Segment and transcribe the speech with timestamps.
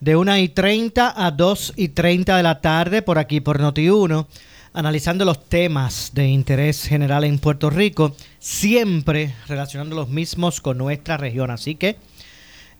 [0.00, 4.26] de 1 y 30 a 2 y 30 de la tarde, por aquí por Noti1,
[4.72, 11.16] analizando los temas de interés general en Puerto Rico, siempre relacionando los mismos con nuestra
[11.16, 11.50] región.
[11.50, 11.96] Así que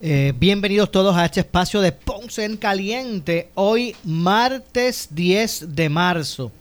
[0.01, 6.53] eh, bienvenidos todos a este espacio de Ponce en Caliente, hoy martes 10 de marzo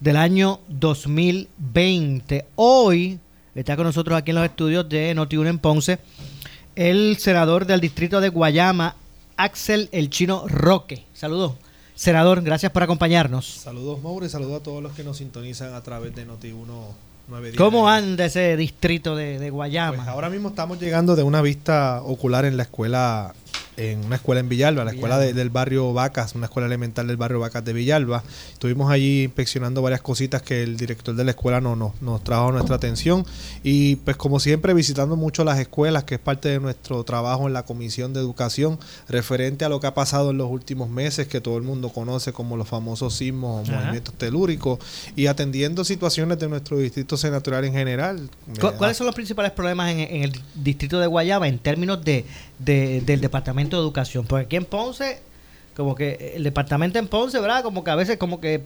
[0.00, 2.46] del año 2020.
[2.54, 3.18] Hoy
[3.58, 5.98] Está con nosotros aquí en los estudios de Noti1 en Ponce
[6.76, 8.94] el senador del distrito de Guayama,
[9.38, 11.04] Axel El Chino Roque.
[11.14, 11.52] Saludos.
[11.94, 13.46] Senador, gracias por acompañarnos.
[13.46, 16.66] Saludos, Mauro, y saludos a todos los que nos sintonizan a través de Noti1
[17.28, 17.56] 910.
[17.56, 19.96] ¿Cómo anda ese distrito de, de Guayama?
[19.98, 23.32] Pues ahora mismo estamos llegando de una vista ocular en la escuela
[23.78, 27.38] en una escuela en Villalba, la escuela del barrio Vacas, una escuela elemental del barrio
[27.38, 28.24] Vacas de Villalba.
[28.52, 32.48] Estuvimos allí inspeccionando varias cositas que el director de la escuela no, no, nos trajo
[32.48, 33.24] a nuestra atención
[33.62, 37.52] y pues como siempre visitando mucho las escuelas, que es parte de nuestro trabajo en
[37.52, 41.40] la Comisión de Educación, referente a lo que ha pasado en los últimos meses, que
[41.40, 44.80] todo el mundo conoce como los famosos sismos o movimientos telúricos,
[45.14, 48.30] y atendiendo situaciones de nuestro distrito senatorial en general.
[48.76, 52.24] ¿Cuáles son los principales problemas en, en el distrito de Guayaba en términos de,
[52.58, 53.37] de, del departamento
[53.76, 54.26] de Educación.
[54.26, 55.20] Porque aquí en Ponce,
[55.76, 57.62] como que el departamento en Ponce, ¿verdad?
[57.62, 58.64] Como que a veces como que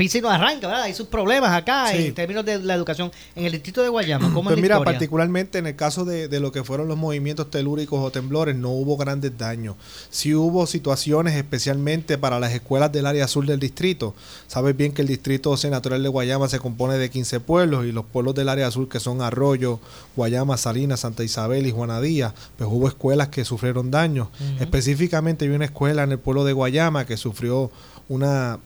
[0.00, 0.84] y no arranca, ¿verdad?
[0.84, 3.12] Hay sus problemas acá en términos de la educación.
[3.36, 6.64] En el distrito de Guayama, ¿cómo pues mira, particularmente en el caso de, lo que
[6.64, 9.76] fueron los movimientos telúricos o temblores, no hubo grandes daños.
[10.08, 14.14] Sí hubo situaciones especialmente para las escuelas del área sur del distrito.
[14.46, 18.06] Sabes bien que el distrito senatorial de Guayama se compone de 15 pueblos y los
[18.06, 19.80] pueblos del área sur que son Arroyo,
[20.16, 24.28] Guayama, Salinas, Santa Isabel y Juanadía, pues hubo escuelas que sufrieron daños.
[24.60, 27.70] Específicamente hay una escuela en el pueblo de Guayama que sufrió
[28.08, 28.58] una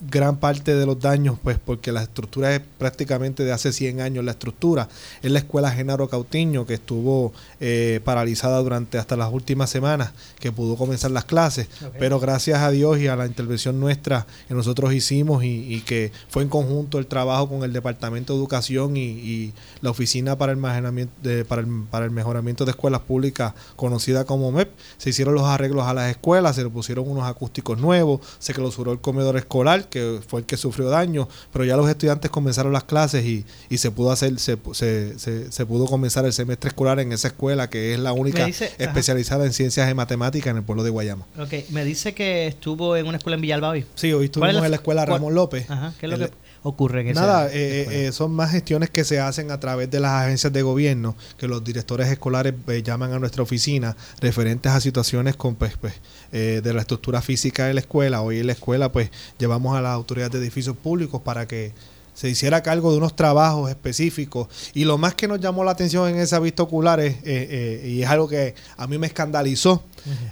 [0.00, 4.24] gran parte de los daños, pues porque la estructura es prácticamente de hace 100 años.
[4.24, 4.88] La estructura
[5.22, 10.52] es la escuela Genaro Cautiño, que estuvo eh, paralizada durante hasta las últimas semanas, que
[10.52, 11.68] pudo comenzar las clases.
[11.98, 16.42] Pero gracias a Dios y a la intervención nuestra que nosotros hicimos y, que fue
[16.42, 21.44] en conjunto el trabajo con el Departamento de Educación y, la Oficina para el, de,
[21.44, 25.86] para, el, para el Mejoramiento de Escuelas Públicas, conocida como MEP, se hicieron los arreglos
[25.86, 30.20] a las escuelas, se le pusieron unos acústicos nuevos, se clausuró el comedor escolar que
[30.26, 33.90] fue el que sufrió daño, pero ya los estudiantes comenzaron las clases y, y se
[33.90, 35.18] pudo hacer, se, se,
[35.52, 39.52] se, pudo comenzar el semestre escolar en esa escuela que es la única especializada en
[39.52, 41.26] ciencias y matemáticas en el pueblo de Guayama.
[41.38, 43.84] Ok, me dice que estuvo en una escuela en Villalba hoy.
[43.94, 45.70] Sí, hoy estuvimos en la escuela Ramón López.
[45.70, 46.30] Ajá, ¿qué es lo que
[46.66, 50.24] ocurre en Nada, eh, eh, son más gestiones que se hacen a través de las
[50.24, 55.36] agencias de gobierno, que los directores escolares eh, llaman a nuestra oficina referentes a situaciones
[55.36, 55.94] con, pues, pues
[56.32, 58.20] de la estructura física de la escuela.
[58.20, 61.72] Hoy en la escuela pues llevamos a las autoridades de edificios públicos para que
[62.16, 64.48] se hiciera cargo de unos trabajos específicos.
[64.74, 68.08] Y lo más que nos llamó la atención en esa vista ocular, es, y es
[68.08, 69.84] algo que a mí me escandalizó,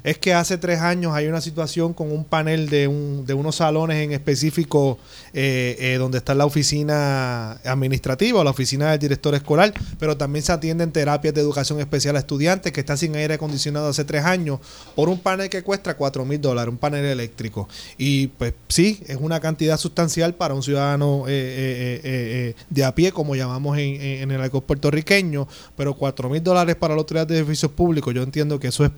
[0.05, 3.57] es que hace tres años hay una situación con un panel de, un, de unos
[3.57, 4.99] salones en específico
[5.33, 10.53] eh, eh, donde está la oficina administrativa la oficina del director escolar, pero también se
[10.53, 14.61] atienden terapias de educación especial a estudiantes que están sin aire acondicionado hace tres años
[14.95, 17.69] por un panel que cuesta cuatro mil dólares, un panel eléctrico.
[17.99, 23.37] Y pues sí, es una cantidad sustancial para un ciudadano eh, de a pie, como
[23.37, 25.47] llamamos en, en el algo puertorriqueño,
[25.77, 28.91] pero cuatro mil dólares para la autoridad de edificios públicos, yo entiendo que eso es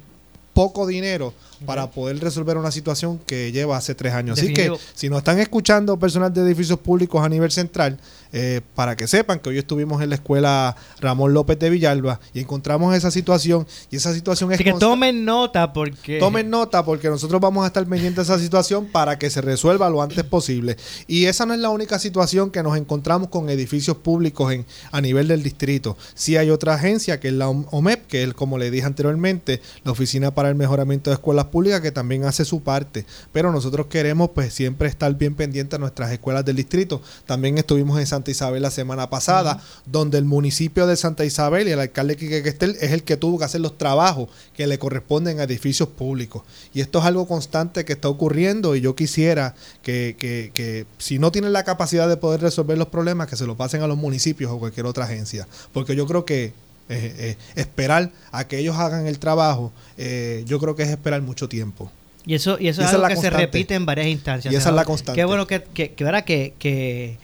[0.56, 1.34] poco dinero
[1.66, 4.38] para poder resolver una situación que lleva hace tres años.
[4.38, 7.98] Así que si nos están escuchando personal de edificios públicos a nivel central,
[8.38, 12.40] eh, para que sepan que hoy estuvimos en la escuela Ramón López de Villalba y
[12.40, 14.58] encontramos esa situación y esa situación es...
[14.58, 16.18] Que tomen nota porque...
[16.18, 19.88] Tomen nota porque nosotros vamos a estar pendientes de esa situación para que se resuelva
[19.90, 20.76] lo antes posible.
[21.06, 25.00] Y esa no es la única situación que nos encontramos con edificios públicos en, a
[25.00, 25.96] nivel del distrito.
[26.14, 29.92] Sí hay otra agencia que es la OMEP, que es como le dije anteriormente, la
[29.92, 33.86] Oficina para el Mejoramiento de Escuelas escuelas públicas que también hace su parte, pero nosotros
[33.88, 37.02] queremos pues siempre estar bien pendientes a nuestras escuelas del distrito.
[37.24, 41.72] También estuvimos en Santa Isabel la semana pasada, donde el municipio de Santa Isabel y
[41.72, 45.40] el alcalde Quique Questel es el que tuvo que hacer los trabajos que le corresponden
[45.40, 46.42] a edificios públicos.
[46.74, 51.18] Y esto es algo constante que está ocurriendo y yo quisiera que, que, que si
[51.18, 53.96] no tienen la capacidad de poder resolver los problemas, que se lo pasen a los
[53.96, 55.46] municipios o cualquier otra agencia.
[55.72, 56.52] Porque yo creo que
[56.88, 61.20] eh, eh, esperar a que ellos hagan el trabajo, eh, yo creo que es esperar
[61.22, 61.90] mucho tiempo.
[62.24, 63.46] Y eso, y eso Y es algo la que se constante.
[63.46, 64.52] repite en varias instancias.
[64.52, 65.20] Y esa es la constante.
[65.20, 67.18] Qué bueno que, que, que, que,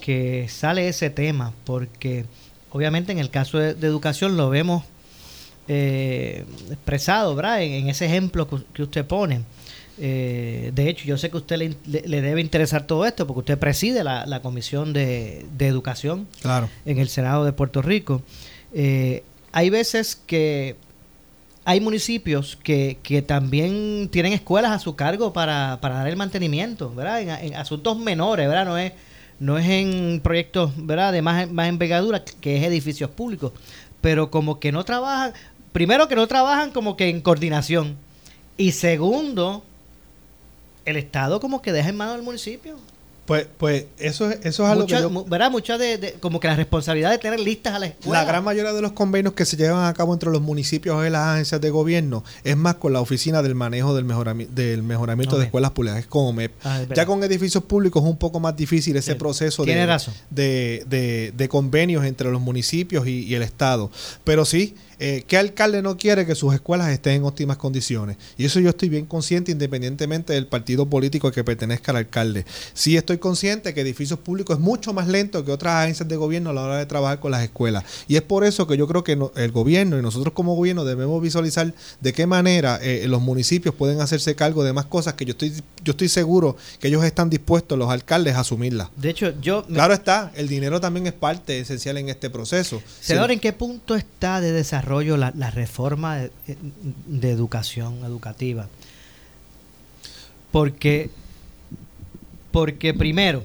[0.00, 2.24] que, sale ese tema, porque
[2.70, 4.84] obviamente en el caso de, de educación lo vemos
[5.68, 7.62] eh, expresado ¿verdad?
[7.62, 9.40] En, en ese ejemplo que, que usted pone.
[9.98, 13.26] Eh, de hecho, yo sé que a usted le, le- le debe interesar todo esto
[13.26, 16.68] porque usted preside la, la Comisión de, de Educación Claro.
[16.84, 18.22] en el Senado de Puerto Rico.
[18.74, 19.22] Eh,
[19.52, 20.76] hay veces que
[21.64, 26.94] hay municipios que, que también tienen escuelas a su cargo para, para dar el mantenimiento,
[26.94, 27.22] ¿verdad?
[27.22, 28.66] En, en asuntos menores, ¿verdad?
[28.66, 28.92] No es,
[29.38, 31.12] no es en proyectos, ¿verdad?
[31.12, 33.52] De más, más envergadura, que es edificios públicos.
[34.00, 35.32] Pero como que no trabajan,
[35.72, 37.96] primero que no trabajan como que en coordinación.
[38.56, 39.62] Y segundo,
[40.84, 42.76] el Estado como que deja en manos del municipio.
[43.26, 45.50] Pues, pues eso, es- eso es algo Mucha- que yo, ¿verdad?
[45.50, 48.20] Mucha de, de- como que la responsabilidad de tener listas a la escuela.
[48.20, 51.10] La gran mayoría de los convenios que se llevan a cabo entre los municipios y
[51.10, 55.38] las agencias de gobierno es más con la oficina del manejo del, mejorami- del mejoramiento
[55.38, 56.52] de escuelas públicas, es con OMEP.
[56.64, 59.18] Ah, ya con edificios públicos es un poco más difícil ese Sí.
[59.18, 59.74] proceso de,
[60.30, 63.90] de, de- de convenios entre los municipios y, y el Estado.
[64.24, 68.16] Pero sí, eh, ¿qué alcalde no quiere que sus escuelas estén en óptimas condiciones?
[68.38, 72.46] Y eso yo estoy bien consciente independientemente del partido político al que pertenezca el alcalde.
[72.74, 76.50] Sí estoy consciente que edificios públicos es mucho más lento que otras agencias de gobierno
[76.50, 77.84] a la hora de trabajar con las escuelas.
[78.08, 80.84] Y es por eso que yo creo que no- el gobierno y nosotros como gobierno
[80.84, 85.24] debemos visualizar de qué manera eh, los municipios pueden hacerse cargo de más cosas que
[85.24, 85.52] yo estoy,
[85.84, 88.88] yo estoy seguro que ellos están dispuestos, los alcaldes, a asumirlas.
[88.96, 89.64] De hecho, yo...
[89.68, 92.80] me- Claro está, el dinero también es parte esencial en este proceso.
[93.00, 93.34] Senador, Sí.
[93.34, 94.85] ¿en qué punto está de desarrollo
[95.16, 96.30] la, la reforma de,
[97.06, 98.68] de educación educativa?
[100.52, 101.10] Porque,
[102.50, 103.42] porque primero,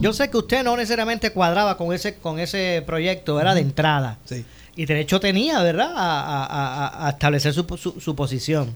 [0.00, 4.18] yo sé que usted no necesariamente cuadraba con ese, con ese proyecto, era de entrada.
[4.24, 4.44] Sí.
[4.76, 6.44] Y derecho tenía, ¿verdad?, a, a-
[6.86, 8.74] a- a establecer su, su- su posición.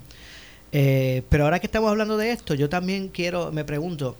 [0.72, 4.16] Eh, pero ahora que estamos hablando de esto, yo también quiero, me pregunto,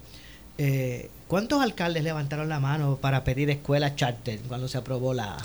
[0.57, 5.37] eh, ¿cuántos alcaldes levantaron la mano para pedir escuelas charter cuando se aprobó la,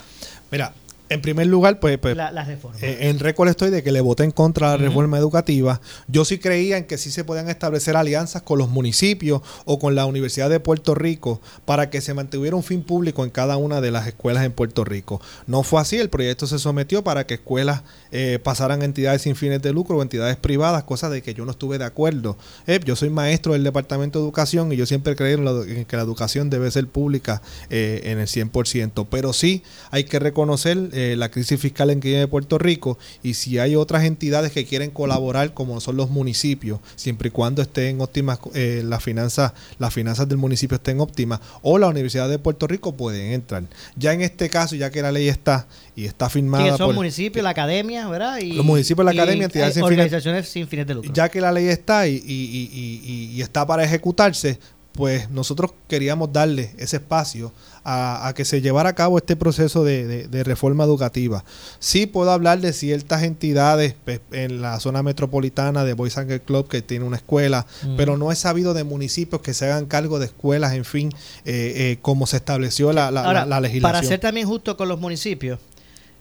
[0.51, 0.73] Mira,
[1.09, 2.77] en primer lugar, pues, pues la, la reforma?
[2.81, 5.81] eh, en récord estoy de que le voté en contra de la reforma educativa.
[6.07, 9.95] Yo sí creía en que sí se podían establecer alianzas con los municipios o con
[9.95, 13.81] la Universidad de Puerto Rico para que se mantuviera un fin público en cada una
[13.81, 15.19] de las escuelas en Puerto Rico.
[15.47, 19.35] No fue así, el proyecto se sometió para que escuelas eh, pasaran a entidades sin
[19.35, 22.37] fines de lucro o entidades privadas, cosa de que yo no estuve de acuerdo.
[22.67, 25.85] Eh, yo soy maestro del Departamento de Educación y yo siempre creí en, la- en
[25.85, 30.89] que la educación debe ser pública eh, en el 100%, pero sí hay que reconocer
[30.99, 34.65] eh, la crisis fiscal en que vive Puerto Rico y si hay otras entidades que
[34.65, 39.93] quieren colaborar como son los municipios, siempre y cuando estén óptimas eh, las finanzas, las
[39.93, 43.63] finanzas del municipio estén óptimas o la Universidad de Puerto Rico pueden entrar.
[43.95, 47.43] Ya en este caso, ya que la ley está y está firmada son por- municipios,
[47.43, 48.39] la academia, ¿verdad?
[48.39, 51.13] Y, Los municipios, la academia, entidades sin fines- organizaciones sin fines de lucro.
[51.13, 54.59] ya que la ley está y- y- y está para ejecutarse,
[54.93, 57.51] pues nosotros queríamos darle ese espacio
[57.83, 61.43] a, a que se llevara a cabo este proceso de, de- de reforma educativa.
[61.79, 66.43] Sí puedo hablar de ciertas entidades pues, en la zona metropolitana de Boys and Girls
[66.45, 67.95] Club que tiene una escuela, Mm.
[67.97, 71.09] pero no he sabido de municipios que se hagan cargo de escuelas, en fin,
[71.45, 73.91] eh, eh, como se estableció la, la- Ahora, la- la legislación.
[73.93, 75.59] para ser también justo con los municipios,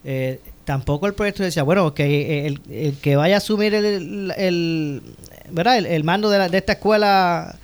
[0.03, 5.01] eh, tampoco el proyecto decía, bueno, que el, el que vaya a asumir el, el-
[5.51, 5.77] ¿verdad?
[5.77, 7.57] el, el mando de, la- de esta escuela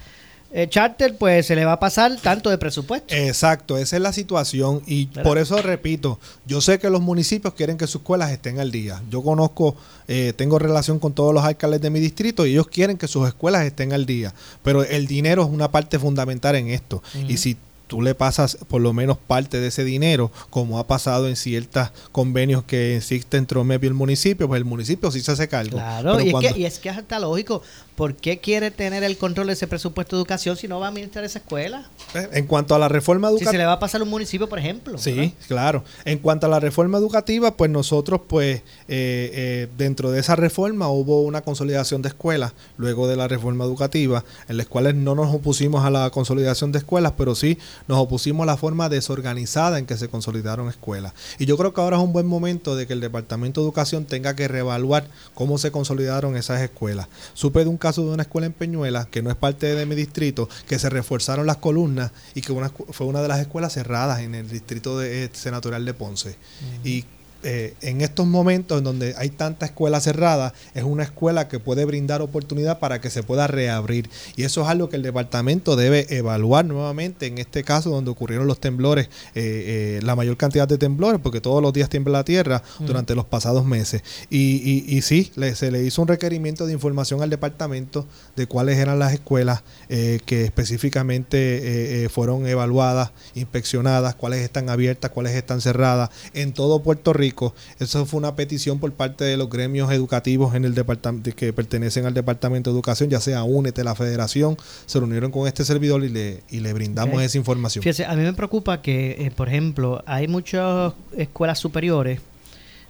[0.57, 3.13] eh, charter, pues se le va a pasar tanto de presupuesto.
[3.13, 5.23] Exacto, esa es la situación y ¿Verdad?
[5.23, 9.03] por eso repito, yo sé que los municipios quieren que sus escuelas estén al día.
[9.09, 9.75] Yo conozco,
[10.07, 13.27] eh, tengo relación con todos los alcaldes de mi distrito y ellos quieren que sus
[13.27, 14.33] escuelas estén al día,
[14.63, 17.57] pero el dinero es una parte fundamental en esto y si
[17.87, 21.89] tú le pasas por lo menos parte de ese dinero, como ha pasado en ciertos
[22.11, 25.77] convenios que existen entre OMEP y el municipio, pues el municipio sí se hace cargo.
[25.77, 27.61] Claro, y es, que, y es que es hasta lógico.
[27.95, 30.89] ¿Por qué quiere tener el control de ese presupuesto de educación si no va a
[30.89, 31.87] administrar esa escuela?
[32.13, 33.51] eh, en cuanto a la reforma Si educativa...
[33.51, 34.97] se le va a pasar a un municipio, por ejemplo.
[34.97, 35.33] Sí, ¿verdad?
[35.47, 35.83] claro.
[36.03, 40.89] En cuanto a la reforma educativa, pues nosotros, pues, eh, eh, dentro de esa reforma
[40.89, 45.33] hubo una consolidación de escuelas, luego de la reforma educativa, en las cuales no nos
[45.33, 49.85] opusimos a la consolidación de escuelas, pero sí nos opusimos a la forma desorganizada en
[49.85, 51.13] que se consolidaron escuelas.
[51.39, 54.05] Y yo creo que ahora es un buen momento de que el Departamento de Educación
[54.05, 57.07] tenga que reevaluar cómo se consolidaron esas escuelas.
[57.33, 59.95] Supe de un caso de una escuela en Peñuela, que no es parte de mi
[59.95, 62.53] distrito, que se reforzaron las columnas y que
[62.91, 66.35] fue una de las escuelas cerradas en el distrito de, eh, senatorial de Ponce.
[66.83, 67.05] Y
[67.45, 71.85] eh, en estos momentos en donde hay tanta escuela cerrada, es una escuela que puede
[71.85, 74.09] brindar oportunidad para que se pueda reabrir.
[74.35, 78.47] Y eso es algo que el departamento debe evaluar nuevamente en este caso donde ocurrieron
[78.47, 82.25] los temblores, eh, eh, la mayor cantidad de temblores, porque todos los días tiembla la
[82.25, 82.85] tierra mm.
[82.87, 84.01] durante los pasados meses.
[84.31, 88.97] Y, y, sí, se le hizo un requerimiento de información al departamento de cuáles eran
[88.97, 96.81] las escuelas que específicamente fueron evaluadas, inspeccionadas, cuáles están abiertas, cuáles están cerradas en todo
[96.81, 97.34] Puerto Rico
[97.79, 102.05] eso fue una petición por parte de los gremios educativos en el departamento que pertenecen
[102.05, 106.09] al Departamento de Educación, ya sea UNETE, la Federación, se reunieron con este servidor y
[106.09, 107.83] le, y le brindamos esa información.
[107.83, 112.21] Fíjese, a mí me preocupa que, eh, por ejemplo, hay muchas escuelas superiores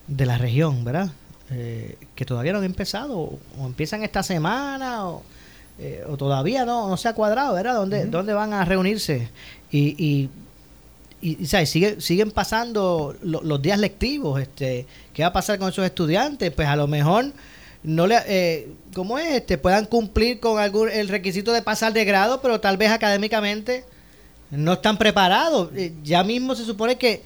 [0.07, 1.11] de la región, ¿verdad?
[1.51, 5.23] Eh, que todavía no han empezado, o empiezan esta semana, o,
[5.77, 7.75] eh, todavía no, no se ha cuadrado, ¿verdad?
[7.75, 9.29] ¿Dónde, ¿dónde van a reunirse?
[9.71, 10.29] Y, y
[11.25, 14.39] y, Sigue, siguen pasando los días lectivos.
[14.39, 16.51] Este, ¿Qué va a pasar con esos estudiantes?
[16.51, 17.31] Pues a lo mejor
[17.83, 19.33] no le, eh, ¿cómo es?
[19.33, 23.85] Este, puedan cumplir con algún el requisito de pasar de grado, pero tal vez académicamente
[24.51, 25.69] no están preparados.
[25.75, 27.23] Eh, ya mismo se supone que,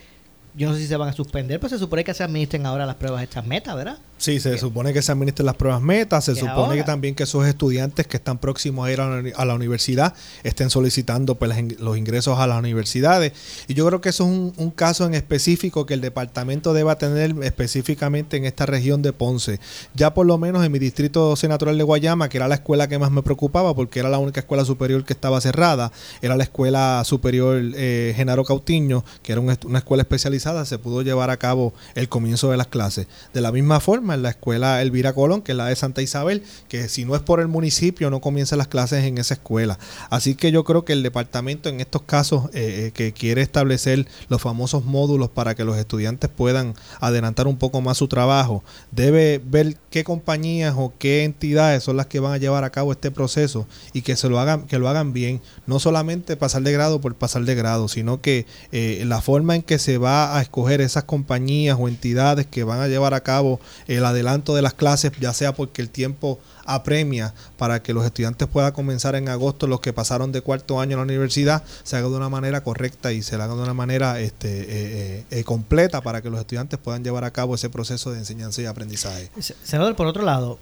[0.55, 2.85] yo no sé si se van a suspender, pero se supone que se administren ahora
[2.85, 3.97] las pruebas estas metas, ¿verdad?
[4.19, 7.47] Sí, se supone que se administren las pruebas metas, se supone que también que esos
[7.47, 12.45] estudiantes que están próximos a ir a la, universidad estén solicitando pues, los ingresos a
[12.45, 13.31] las universidades.
[13.69, 17.33] Y yo creo que eso es un, caso en específico que el departamento deba tener
[17.43, 19.61] específicamente en esta región de Ponce.
[19.95, 22.99] Ya por lo menos en mi distrito senatorial de Guayama, que era la escuela que
[22.99, 27.03] más me preocupaba porque era la única escuela superior que estaba cerrada, era la escuela
[27.05, 32.09] superior eh, Genaro Cautiño, que era una escuela especializada, se pudo llevar a cabo el
[32.09, 33.07] comienzo de las clases.
[33.33, 36.43] De la misma forma, en la escuela Elvira Colón, que es la de Santa Isabel,
[36.67, 39.77] que si no es por el municipio no comienzan las clases en esa escuela.
[40.09, 44.07] Así que yo creo que el departamento en estos casos eh, eh, que quiere establecer
[44.27, 49.41] los famosos módulos para que los estudiantes puedan adelantar un poco más su trabajo, debe
[49.43, 53.11] ver qué compañías o qué entidades son las que van a llevar a cabo este
[53.11, 57.01] proceso y que se lo hagan, que lo hagan bien, no solamente pasar de grado
[57.01, 60.81] por pasar de grado, sino que eh, la forma en que se va a escoger
[60.81, 63.59] esas compañías o entidades que van a llevar a cabo
[63.99, 68.47] el adelanto de las clases, ya sea porque el tiempo apremia para que los estudiantes
[68.47, 72.09] puedan comenzar en agosto, los que pasaron de cuarto año a la universidad, se haga
[72.09, 76.01] de una manera correcta y se haga de una manera este, eh, eh, eh, completa
[76.01, 79.29] para que los estudiantes puedan llevar a cabo ese proceso de enseñanza y aprendizaje.
[79.63, 80.59] Senador, por otro lado,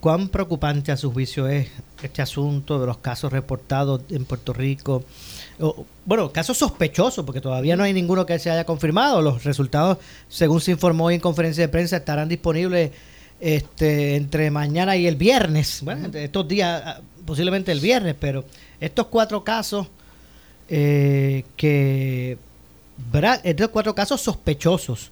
[0.00, 1.68] ¿cuán preocupante a su juicio es
[2.02, 5.04] este asunto de los casos reportados en Puerto Rico?
[6.04, 9.22] Bueno, casos sospechosos, porque todavía no hay ninguno que se haya confirmado.
[9.22, 9.98] Los resultados,
[10.28, 12.90] según se informó hoy en conferencia de prensa, estarán disponibles
[13.40, 15.80] este, entre mañana y el viernes.
[15.82, 18.44] Bueno, estos días, ah, posiblemente el viernes, pero
[18.80, 19.86] estos cuatro casos
[20.68, 22.38] eh, que
[23.12, 23.40] ¿verdad?
[23.44, 25.10] Estos cuatro casos sospechosos.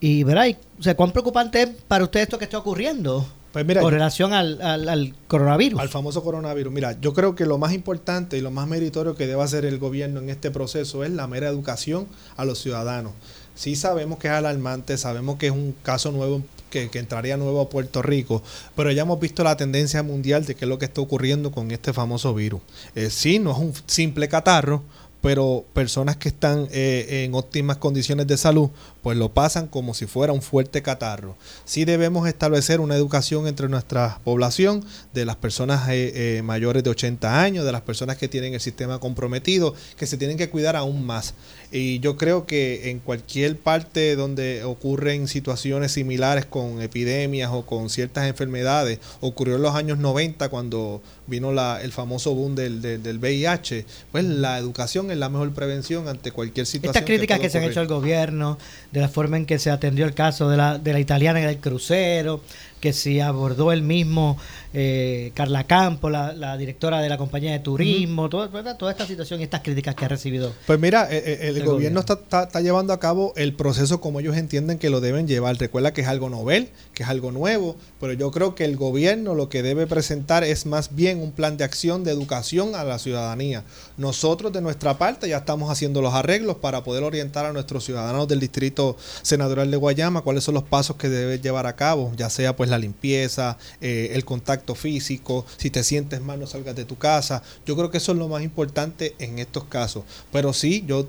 [0.00, 0.48] Y, ¿verdad?
[0.78, 3.26] o sea, ¿cuán preocupante es para usted esto que está ocurriendo?
[3.52, 5.80] Pues mira, con relación al, al, coronavirus.
[5.80, 6.72] Al famoso coronavirus.
[6.72, 9.78] Mira, yo creo que lo más importante y lo más meritorio que debe hacer el
[9.78, 13.12] gobierno en este proceso es la mera educación a los ciudadanos.
[13.56, 17.68] Sí sabemos que es alarmante, sabemos que es un caso nuevo que, entraría nuevo a
[17.68, 18.42] Puerto Rico,
[18.76, 21.70] pero ya hemos visto la tendencia mundial de qué es lo que está ocurriendo con
[21.72, 22.60] este famoso virus.
[22.94, 24.82] Eh, sí, no es un simple catarro,
[25.20, 28.70] pero personas que están eh, en óptimas condiciones de salud,
[29.02, 31.36] pues lo pasan como si fuera un fuerte catarro.
[31.64, 36.90] Sí debemos establecer una educación entre nuestra población, de las personas eh, eh, mayores de
[36.90, 40.76] 80 años, de las personas que tienen el sistema comprometido, que se tienen que cuidar
[40.76, 41.34] aún más.
[41.72, 47.90] Y yo creo que en cualquier parte donde ocurren situaciones similares con epidemias o con
[47.90, 53.18] ciertas enfermedades, ocurrió en los años 90 cuando vino la, el famoso boom del, del,
[53.18, 56.90] VIH, pues la educación es la mejor prevención ante cualquier situación.
[56.90, 58.58] Estas críticas que, se han hecho al gobierno,
[58.92, 61.48] de la forma en que se atendió el caso de la, de la italiana en
[61.48, 62.42] el crucero,
[62.80, 64.38] que si abordó el mismo
[64.72, 69.44] eh, Carla Campo, la, directora de la compañía de turismo, toda, toda esta situación y
[69.44, 70.52] estas críticas que ha recibido.
[70.66, 74.36] Pues mira, eh, eh, el, gobierno, Está, está, llevando a cabo el proceso como ellos
[74.36, 75.56] entienden que lo deben llevar.
[75.58, 79.34] Recuerda que es algo novel, que es algo nuevo, pero yo creo que el gobierno
[79.34, 82.98] lo que debe presentar es más bien un plan de acción de educación a la
[82.98, 83.64] ciudadanía.
[83.96, 88.28] Nosotros de nuestra parte ya estamos haciendo los arreglos para poder orientar a nuestros ciudadanos
[88.28, 92.30] del distrito senatorial de Guayama cuáles son los pasos que debe llevar a cabo, ya
[92.30, 96.84] sea pues la limpieza, eh, el contacto físico, si te sientes mal no salgas de
[96.84, 97.42] tu casa.
[97.66, 100.04] Yo creo que eso es lo más importante en estos casos.
[100.32, 101.06] Pero sí, yo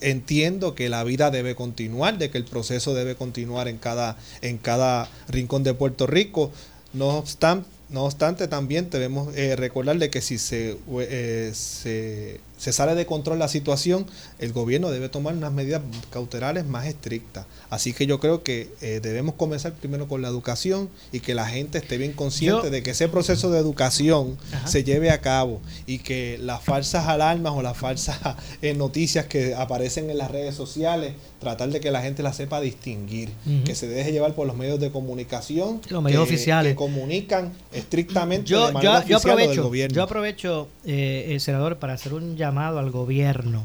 [0.00, 4.58] entiendo que la vida debe continuar, de que el proceso debe continuar en cada, en
[4.58, 6.50] cada rincón de Puerto Rico.
[6.92, 12.74] No obstante, no obstante también debemos eh, recordar de que si se, eh, se se
[12.74, 14.04] sale de control la situación,
[14.38, 17.46] el gobierno debe tomar unas medidas cautelares más estrictas.
[17.70, 21.46] Así que yo creo que eh, debemos comenzar primero con la educación y que la
[21.46, 24.36] gente esté bien consciente de que ese proceso de educación
[24.66, 28.18] se lleve a cabo y que las falsas alarmas o las falsas
[28.62, 32.60] eh, noticias que aparecen en las redes sociales, tratar de que la gente las sepa
[32.60, 33.30] distinguir,
[33.64, 38.54] que se deje llevar por los medios de comunicación, los medios oficiales que comunican estrictamente
[38.54, 39.96] de manera yo, aprovecho, del gobierno.
[39.96, 43.64] Yo aprovecho, eh, senador, para hacer un llamado llamado al gobierno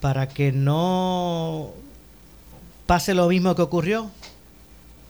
[0.00, 1.72] para que no
[2.86, 4.10] pase lo mismo que ocurrió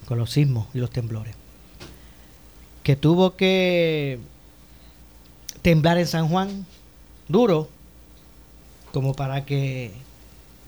[0.04, 1.34] con los sismos y los temblores.
[2.82, 4.18] Que tuvo que
[5.62, 6.66] temblar en San Juan
[7.26, 7.70] duro,
[8.92, 9.90] como para que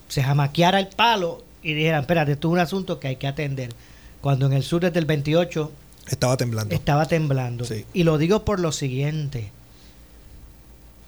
[0.09, 3.75] se jamaqueara el palo y dijeran, espérate, esto es un asunto que hay que atender.
[4.23, 5.71] Cuando en el sur desde el 28
[6.09, 6.75] estaba temblando.
[6.75, 7.67] Estaba temblando.
[7.93, 9.53] Y lo digo por lo siguiente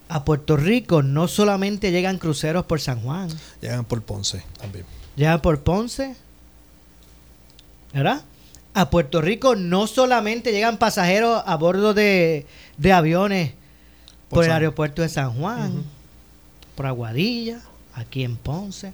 [0.08, 3.28] a Puerto Rico no solamente llegan cruceros por San Juan.
[3.60, 4.84] Llegan por Ponce también.
[5.16, 6.16] Llegan por Ponce.
[7.92, 8.22] ¿Verdad?
[8.74, 12.46] A Puerto Rico no solamente llegan pasajeros a bordo de,
[12.92, 13.52] aviones
[14.28, 15.84] por, el aeropuerto de San Juan,
[16.74, 17.60] por Aguadilla,
[17.94, 18.92] aquí en Ponce.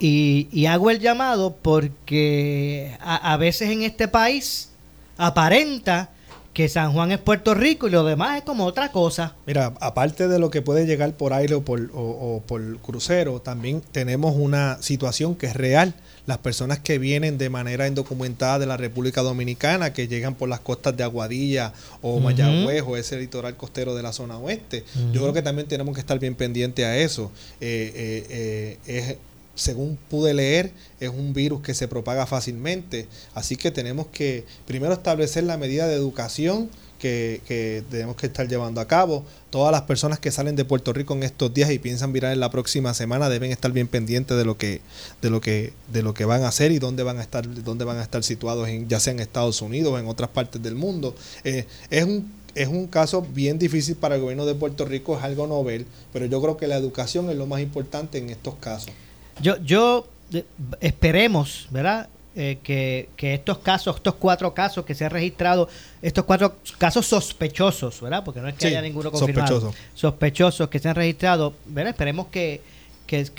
[0.00, 4.70] Y, hago el llamado porque a veces en este país
[5.16, 6.10] aparenta
[6.54, 9.34] que San Juan es Puerto Rico y lo demás es como otra cosa.
[9.44, 13.82] Mira, aparte de lo que puede llegar por aire o por, o, por crucero, también
[13.92, 15.94] tenemos una situación que es real.
[16.26, 20.60] Las personas que vienen de manera indocumentada de la República Dominicana, que llegan por las
[20.60, 25.34] costas de Aguadilla o Mayagüez o ese litoral costero de la zona oeste, yo creo
[25.34, 27.30] que también tenemos que estar bien pendientes a eso.
[27.60, 27.92] Eh,
[28.30, 29.16] eh, eh, es
[29.54, 33.06] según pude leer, es un virus que se propaga fácilmente.
[33.34, 38.48] Así que tenemos que primero establecer la medida de educación que, que, tenemos que estar
[38.48, 39.24] llevando a cabo.
[39.50, 42.40] Todas las personas que salen de Puerto Rico en estos días y piensan virar en
[42.40, 44.80] la próxima semana deben estar bien pendientes de lo que,
[45.20, 47.84] de lo que, de lo que van a hacer y dónde van a estar, dónde
[47.84, 50.74] van a estar situados, en, ya sea en Estados Unidos o en otras partes del
[50.74, 51.14] mundo.
[51.44, 55.24] Eh, es un es un caso bien difícil para el gobierno de Puerto Rico, es
[55.24, 58.92] algo novel, pero yo creo que la educación es lo más importante en estos casos.
[59.40, 60.44] Yo, yo eh,
[60.80, 62.08] esperemos, ¿verdad?
[62.36, 65.68] Eh, que, estos casos, estos cuatro casos que se han registrado,
[66.02, 68.24] estos cuatro casos sospechosos, ¿verdad?
[68.24, 69.60] Porque no es que haya ninguno confirmado.
[69.60, 69.78] Sospechoso.
[69.94, 71.90] Sospechosos que se han registrado, ¿verdad?
[71.90, 72.60] Esperemos que,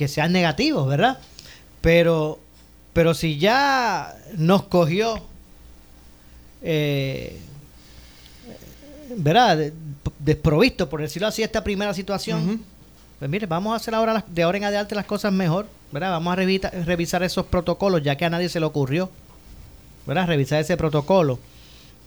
[0.08, 1.20] sean negativos, ¿verdad?
[1.82, 2.40] Pero,
[2.94, 5.22] pero si ya nos cogió,
[6.62, 7.38] eh,
[9.18, 9.74] ¿verdad?
[10.20, 12.64] Desprovisto, por decirlo así, esta primera situación.
[13.20, 16.12] Pues mire, vamos a hacer ahora de ahora en adelante las cosas mejor, ¿verdad?
[16.12, 19.10] Vamos a revisar esos protocolos, ya que a nadie se le ocurrió,
[20.06, 20.28] ¿verdad?
[20.28, 21.40] Revisar ese protocolo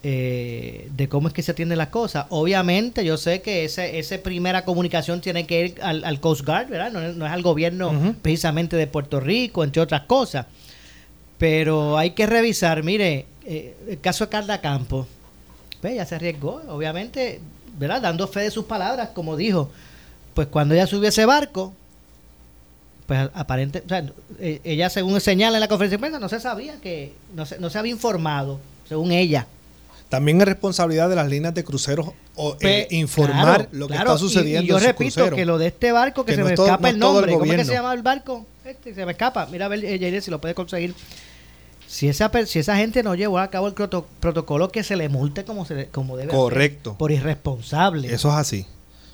[0.03, 2.27] eh, de cómo es que se atienden las cosas.
[2.29, 6.93] Obviamente, yo sé que ese, esa primera comunicación tiene que ir al, Coast Guard, ¿verdad?
[6.93, 10.45] No, es al gobierno precisamente de Puerto Rico, entre otras cosas.
[11.39, 15.07] Pero hay que revisar, mire, eh, el caso de Carla Campos,
[15.81, 17.41] pues ya se arriesgó, obviamente,
[17.79, 18.03] ¿verdad?
[18.03, 19.71] Dando fe de sus palabras, como dijo
[20.39, 21.73] pues cuando ella subió ese barco,
[23.09, 24.07] pues aparente, o sea,
[24.39, 27.59] e, ella según señala en la conferencia de prensa, no se sabía que, no se,
[27.59, 29.49] no se había informado, según ella.
[30.09, 34.17] También es responsabilidad de las líneas de cruceros o, eh, pues, informar lo que está
[34.17, 34.63] sucediendo.
[34.63, 37.45] Y, yo repito que lo de este barco, que, se me escapa el nombre, ¿cómo
[37.45, 38.47] es que se llama el barco?
[38.65, 39.49] Este, se me escapa.
[39.51, 40.95] Mira a ver, ella si lo puede conseguir.
[41.89, 45.43] Si esa, si esa gente no llevó a cabo el protocolo, que se le multe
[45.43, 46.95] como, se, como debe Correcto.
[46.97, 48.15] por irresponsable.
[48.15, 48.67] Eso es así.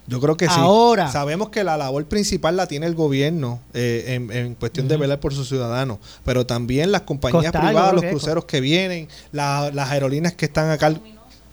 [0.06, 0.54] Yo creo que sí.
[0.56, 1.10] Ahora.
[1.10, 5.34] Sabemos que la labor principal la tiene el gobierno eh, en, cuestión de velar por
[5.34, 10.70] sus ciudadanos, pero también las compañías privadas, los cruceros que vienen, las aerolíneas que están
[10.70, 10.94] acá.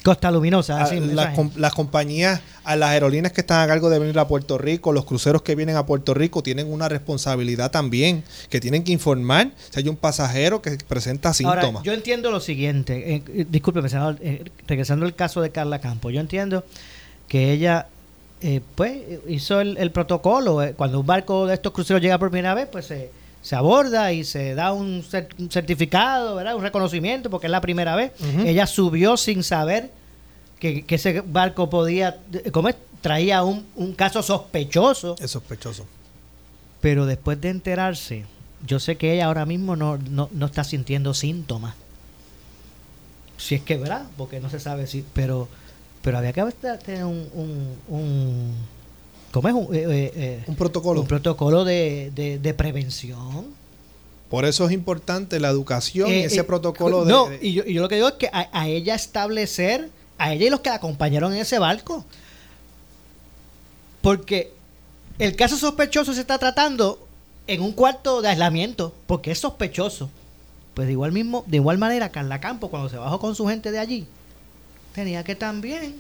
[0.04, 4.18] Costa Luminosa, así, las, las, compañías, a las aerolíneas que están a cargo de venir
[4.18, 8.60] a Puerto Rico, los cruceros que vienen a Puerto Rico tienen una responsabilidad también, que
[8.60, 11.66] tienen que informar si hay un pasajero que presenta síntomas.
[11.66, 16.12] Ahora, yo entiendo lo siguiente, eh, disculpe, senador, eh, regresando al caso de Carla Campos,
[16.12, 16.66] yo entiendo
[17.28, 17.88] que ella
[18.42, 20.64] eh, pues hizo el, protocolo.
[20.64, 24.12] Eh, cuando un barco de estos cruceros llega por primera vez, pues se, se aborda
[24.14, 25.04] y se da un,
[25.50, 26.56] certificado, ¿verdad?
[26.56, 28.14] un reconocimiento, porque es la primera vez.
[28.46, 29.92] Ella subió sin saber
[30.60, 32.20] que, ese barco podía,
[32.52, 32.76] ¿cómo es?
[33.02, 35.16] Traía un, un caso sospechoso.
[35.20, 35.86] Es sospechoso.
[36.82, 38.26] Pero después de enterarse,
[38.66, 41.76] yo sé que ella ahora mismo no, no, no está sintiendo síntomas.
[43.38, 45.48] si es que verdad, porque no se sabe si, pero
[46.02, 46.44] pero había que
[46.84, 48.56] tener un, un, un
[49.32, 49.54] ¿cómo es?
[49.54, 51.02] Un, eh, eh, eh, un protocolo.
[51.02, 53.48] Un protocolo de, de, prevención.
[54.30, 57.12] Por eso es importante la educación y ese protocolo de...
[57.12, 60.34] No, y yo, y yo, lo que digo es que a, a, ella establecer, a
[60.34, 62.06] ella y los que la acompañaron en ese barco.
[64.02, 64.54] Porque
[65.20, 67.06] el caso sospechoso se está tratando
[67.46, 70.10] en un cuarto de aislamiento, porque es sospechoso.
[70.74, 73.72] Pues de igual mismo, de igual manera, Carla Campo, cuando se bajó con su gente
[73.72, 74.08] de allí,
[74.94, 75.96] tenía que también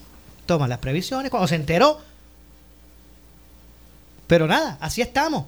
[0.45, 1.31] tomar las previsiones.
[1.31, 1.99] Cuando se enteró.
[4.27, 5.45] Pero nada, así estamos.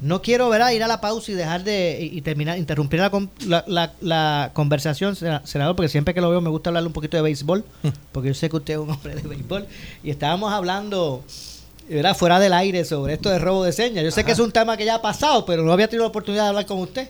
[0.00, 3.64] No quiero ver a ir a la pausa y dejar de y, terminar, interrumpir la,
[3.66, 7.22] la, la, conversación, senador, porque siempre que lo veo me gusta hablarle un poquito de
[7.22, 7.64] béisbol,
[8.12, 9.66] porque yo sé que usted es un hombre de béisbol.
[10.02, 11.24] Y estábamos hablando
[11.88, 14.04] era fuera del aire sobre esto de robo de señas.
[14.04, 16.08] Yo sé que es un tema que ya ha pasado, pero no había tenido la
[16.08, 17.08] oportunidad de hablar con usted.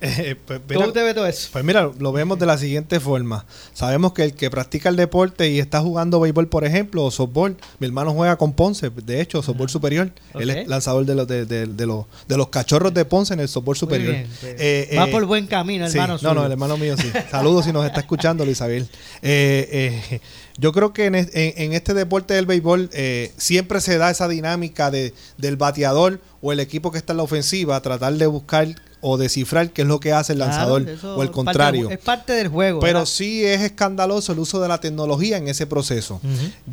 [0.00, 1.48] Eh, pues, ¿Cómo usted ve todo eso?
[1.52, 3.44] Pues mira, lo vemos de la siguiente forma.
[3.72, 7.56] Sabemos que el que practica el deporte y está jugando béisbol, por ejemplo, o softball,
[7.78, 10.12] mi hermano juega con Ponce, de hecho, softball superior.
[10.34, 11.46] Él es lanzador de los, de,
[11.86, 14.14] los, de los cachorros de Ponce en el softball superior.
[14.42, 16.18] Eh, Va por buen camino, hermano.
[16.22, 17.10] no, no, el hermano mío sí.
[17.30, 18.88] Saludos si nos está escuchando, Isabel.
[19.22, 20.20] Eh,
[20.58, 22.90] yo creo que en, este deporte del béisbol
[23.36, 27.22] siempre se da esa dinámica de, del bateador o el equipo que está en la
[27.24, 28.68] ofensiva, tratar de buscar
[29.00, 31.90] o descifrar qué es lo que hace el lanzador o el contrario.
[31.90, 32.80] es parte del juego.
[32.80, 36.20] Pero sí es escandaloso el uso de la tecnología en ese proceso.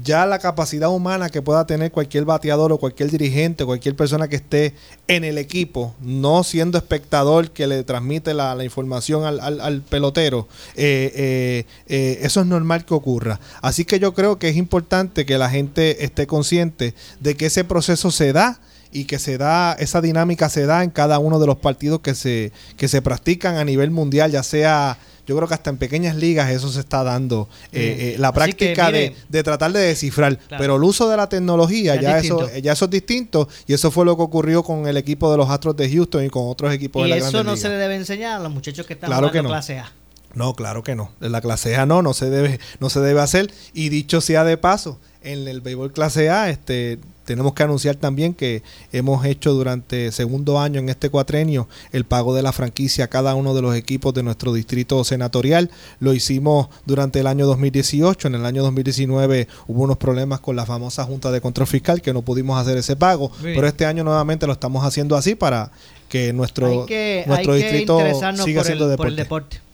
[0.03, 4.27] Ya la capacidad humana que pueda tener cualquier bateador o cualquier dirigente o cualquier persona
[4.27, 4.73] que esté
[5.07, 11.65] en el equipo, no siendo espectador que le transmite la, información al, pelotero, eh, eh,
[11.87, 13.39] eh, eso es normal que ocurra.
[13.61, 17.63] Así que yo creo que es importante que la gente esté consciente de que ese
[17.63, 18.59] proceso se da
[18.95, 22.15] y que se da, esa dinámica se da en cada uno de los partidos que
[22.15, 26.15] se, que se practican a nivel mundial, ya sea yo creo que hasta en pequeñas
[26.15, 30.83] ligas eso se está dando, eh, eh, la práctica de, tratar de descifrar, pero el
[30.83, 34.21] uso de la tecnología ya, eso, ya eso es distinto y eso fue lo que
[34.21, 37.17] ocurrió con el equipo de los Astros de Houston y con otros equipos de la
[37.17, 39.91] eso no se le debe enseñar a los muchachos que están en la clase A.
[40.35, 41.11] No, claro que no.
[41.21, 43.51] En la clase A no, no se debe, no se debe hacer.
[43.73, 48.33] Y dicho sea de paso, en el béisbol clase A, este, tenemos que anunciar también
[48.33, 53.07] que hemos hecho durante segundo año en este cuatrenio el pago de la franquicia a
[53.07, 55.69] cada uno de los equipos de nuestro distrito senatorial.
[55.99, 58.27] Lo hicimos durante el año 2018.
[58.27, 62.13] En el año 2019 hubo unos problemas con la famosa Junta de Control Fiscal que
[62.13, 63.31] no pudimos hacer ese pago.
[63.41, 65.71] Pero este año nuevamente lo estamos haciendo así para
[66.09, 66.85] que nuestro,
[67.25, 67.99] nuestro distrito
[68.43, 69.64] siga siendo deporte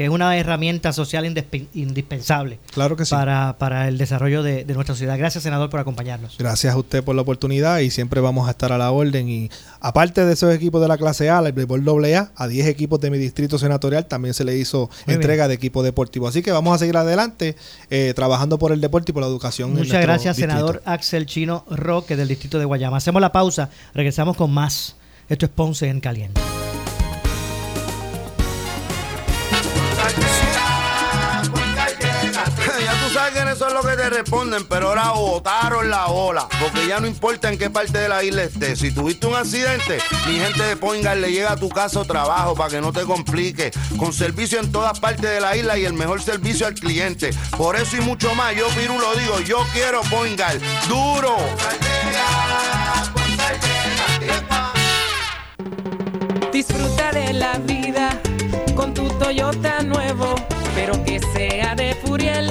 [0.00, 1.26] que es una herramienta social
[1.74, 5.18] indispensable claro que para, para el desarrollo de, nuestra sociedad.
[5.18, 6.38] Gracias, senador, por acompañarnos.
[6.38, 9.28] Gracias a usted por la oportunidad y siempre vamos a estar a la orden.
[9.28, 12.98] Y aparte de esos equipos de la clase A, el béisbol AA, a 10 equipos
[12.98, 16.28] de mi distrito senatorial también se le hizo entrega de equipo deportivo.
[16.28, 17.56] Así que vamos a seguir adelante
[17.90, 19.74] eh, trabajando por el deporte y por la educación.
[19.74, 22.96] Muchas gracias, senador Axel Chino Roque del distrito de Guayama.
[22.96, 24.96] Hacemos la pausa, regresamos con más.
[25.28, 26.40] Esto es Ponce en Caliente.
[33.50, 36.48] Eso es lo que te responden, pero ahora botaron la ola.
[36.60, 38.78] Porque ya no importa en qué parte de la isla estés.
[38.78, 42.54] Si tuviste un accidente, mi gente de Poingal le llega a tu casa o trabajo
[42.54, 43.72] para que no te complique.
[43.98, 47.30] Con servicio en todas partes de la isla y el mejor servicio al cliente.
[47.56, 50.60] Por eso y mucho más, yo Piru lo digo, yo quiero Poingal.
[50.88, 51.36] ¡Duro!
[56.52, 58.20] Disfruta de la vida
[58.76, 60.34] con tu Toyota nuevo,
[60.74, 62.50] pero que sea de Furiel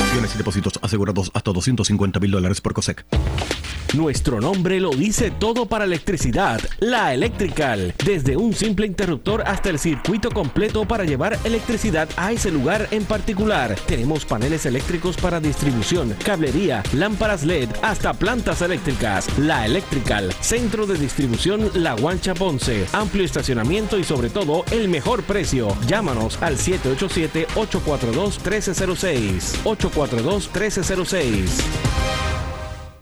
[0.11, 3.05] Acciones y depósitos asegurados hasta 250 mil dólares por COSEC.
[3.93, 6.61] Nuestro nombre lo dice todo para electricidad.
[6.79, 7.93] La Electrical.
[8.05, 13.03] Desde un simple interruptor hasta el circuito completo para llevar electricidad a ese lugar en
[13.03, 13.75] particular.
[13.87, 19.27] Tenemos paneles eléctricos para distribución, cablería, lámparas LED, hasta plantas eléctricas.
[19.37, 20.33] La Electrical.
[20.39, 22.87] Centro de distribución La Guancha Ponce.
[22.93, 25.67] Amplio estacionamiento y sobre todo el mejor precio.
[25.87, 29.57] Llámanos al 787-842-1306.
[30.07, 32.50] 842-1306.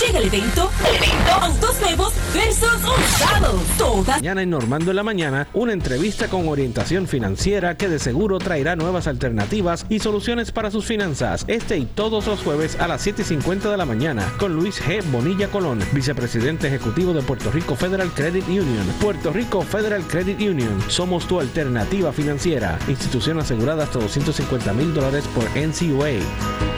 [0.00, 3.60] Llega el evento, el evento Autos Nuevos versus Usados.
[3.76, 8.38] Toda Mañana en Normando en la Mañana, una entrevista con orientación financiera que de seguro
[8.38, 11.44] traerá nuevas alternativas y soluciones para sus finanzas.
[11.48, 15.02] Este y todos los jueves a las 7.50 de la mañana con Luis G.
[15.10, 18.86] Bonilla Colón, vicepresidente ejecutivo de Puerto Rico Federal Credit Union.
[19.00, 20.82] Puerto Rico Federal Credit Union.
[20.88, 22.78] Somos tu alternativa financiera.
[22.88, 26.77] Institución asegurada hasta 250 mil dólares por NCUA.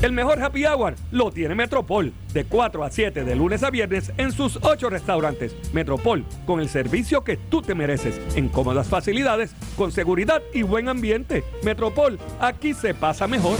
[0.00, 4.12] El mejor happy hour lo tiene Metropol, de 4 a 7 de lunes a viernes
[4.16, 5.56] en sus 8 restaurantes.
[5.72, 10.88] Metropol, con el servicio que tú te mereces, en cómodas facilidades, con seguridad y buen
[10.88, 11.42] ambiente.
[11.64, 13.58] Metropol, aquí se pasa mejor.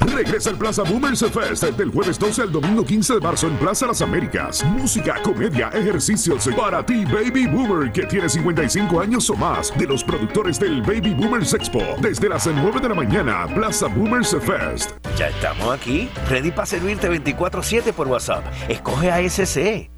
[0.00, 3.86] Regresa el Plaza Boomers Fest del jueves 12 al domingo 15 de marzo en Plaza
[3.86, 4.64] Las Américas.
[4.64, 9.76] Música, comedia, ejercicios para ti, Baby Boomer, que tiene 55 años o más.
[9.78, 11.82] De los productores del Baby Boomers Expo.
[12.00, 14.92] Desde las 9 de la mañana, Plaza Boomers Fest.
[15.16, 18.44] Ya estamos aquí, ready para servirte 24-7 por WhatsApp.
[18.68, 19.97] Escoge ASC.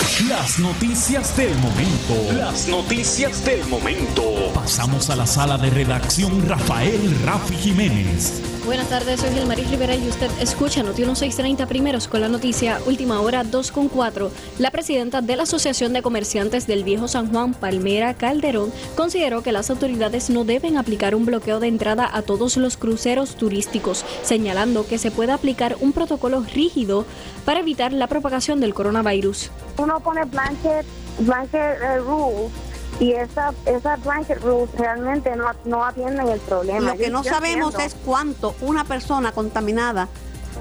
[0.19, 2.33] las noticias del momento.
[2.33, 4.23] Las noticias del momento.
[4.53, 8.41] Pasamos a la sala de redacción Rafael Rafi Jiménez.
[8.65, 13.19] Buenas tardes, soy Gilmaris Rivera y usted escucha Noti 1630 primeros con la noticia Última
[13.19, 14.31] Hora 2 con 4.
[14.59, 19.51] La presidenta de la Asociación de Comerciantes del Viejo San Juan, Palmera Calderón, consideró que
[19.51, 24.85] las autoridades no deben aplicar un bloqueo de entrada a todos los cruceros turísticos, señalando
[24.85, 27.07] que se puede aplicar un protocolo rígido
[27.45, 29.49] para evitar la propagación del coronavirus.
[29.77, 30.85] Uno pone blanket,
[31.19, 32.51] blanket eh, rules
[32.99, 36.91] y esas esa blanket rules realmente no, no atienden el problema.
[36.91, 37.79] Lo que Yo- no yo sabemos entiendo.
[37.79, 40.07] es cuánto una persona contaminada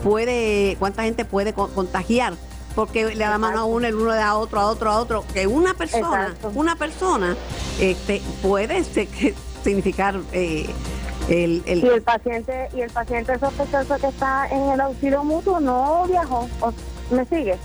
[0.02, 2.34] puede, cuánta gente puede co- contagiar.
[2.74, 4.90] Porque le da la mano a uno, el uno le da a otro, a otro,
[4.92, 5.24] a otro.
[5.34, 6.52] Que una persona, Exacto.
[6.54, 7.36] una persona
[7.80, 10.70] este, puede que significar eh,
[11.28, 15.58] el, el- y el paciente y el paciente sospechoso que está en el auxilio mutuo
[15.58, 16.48] no viajó.
[16.60, 16.72] O-
[17.14, 17.58] ¿Me sigue?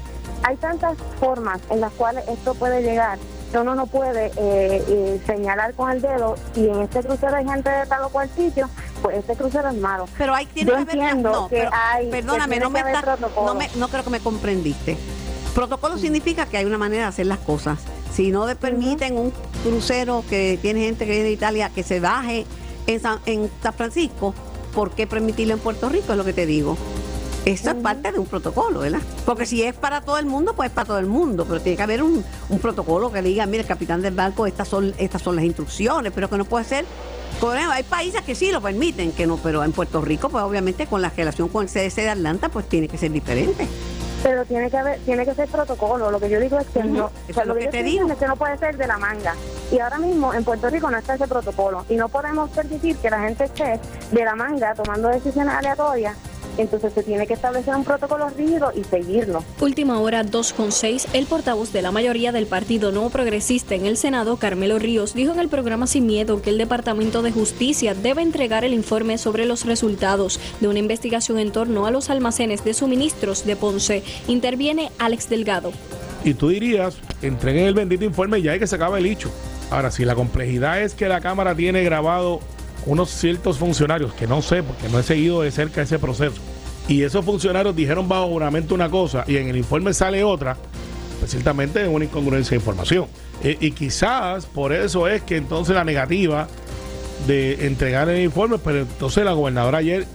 [0.43, 3.17] Hay tantas formas en las cuales esto puede llegar
[3.51, 7.45] que uno no puede eh, eh, señalar con el dedo y en este crucero hay
[7.45, 8.67] gente de tal o cual sitio,
[9.01, 10.07] pues este crucero es malo.
[10.17, 12.09] Pero hay tiene Yo que haber- entiendo no, que pero hay.
[12.09, 14.97] Perdóname, no me, que haber está- no, me- no creo que me comprendiste.
[15.53, 17.79] Protocolo significa que hay una manera de hacer las cosas.
[18.13, 19.31] Si no le permiten un
[19.63, 22.45] crucero que tiene gente que viene de Italia que se baje
[22.87, 24.33] en San, en San Francisco,
[24.73, 26.11] ¿por qué permitirlo en Puerto Rico?
[26.11, 26.77] Es lo que te digo.
[27.45, 29.01] Eso es parte de un protocolo, ¿verdad?
[29.25, 31.77] Porque si es para todo el mundo, pues es para todo el mundo, pero tiene
[31.77, 35.35] que haber un, un protocolo que diga, mire, capitán del barco, estas son, estas son
[35.35, 36.85] las instrucciones, pero que no puede ser
[37.71, 41.01] hay países que sí lo permiten, que no, pero en Puerto Rico, pues obviamente con
[41.01, 43.67] la relación con el CDC de Atlanta, pues tiene que ser diferente.
[44.23, 46.09] Pero tiene que haber, tiene que ser protocolo.
[46.09, 47.83] Lo que yo digo es que no, o sea, es lo lo que que te
[47.83, 48.07] digo.
[48.09, 49.35] es que no puede ser de la manga.
[49.71, 53.09] Y ahora mismo en Puerto Rico no está ese protocolo y no podemos permitir que
[53.11, 53.79] la gente esté
[54.11, 56.17] de la manga tomando decisiones aleatorias.
[56.57, 59.43] Entonces se tiene que establecer un protocolo rígido y seguirlo.
[59.59, 64.37] Última hora 2.6, el portavoz de la mayoría del Partido No Progresista en el Senado,
[64.37, 68.63] Carmelo Ríos, dijo en el programa Sin Miedo que el Departamento de Justicia debe entregar
[68.63, 73.45] el informe sobre los resultados de una investigación en torno a los almacenes de suministros
[73.45, 74.03] de Ponce.
[74.27, 75.71] Interviene Alex Delgado.
[76.23, 79.31] Y tú dirías, entreguen el bendito informe y ya hay que se acaba el hecho.
[79.69, 82.39] Ahora, si la complejidad es que la Cámara tiene grabado
[82.85, 86.41] unos ciertos funcionarios, que no sé, porque no he seguido de cerca ese proceso,
[86.87, 90.55] y esos funcionarios dijeron bajo juramento una cosa y en el informe sale otra,
[91.19, 93.07] pues ciertamente es una incongruencia de información.
[93.43, 96.47] Eh, y quizás por eso es que entonces la negativa
[97.27, 100.05] de entregar el informe, pero entonces la gobernadora ayer,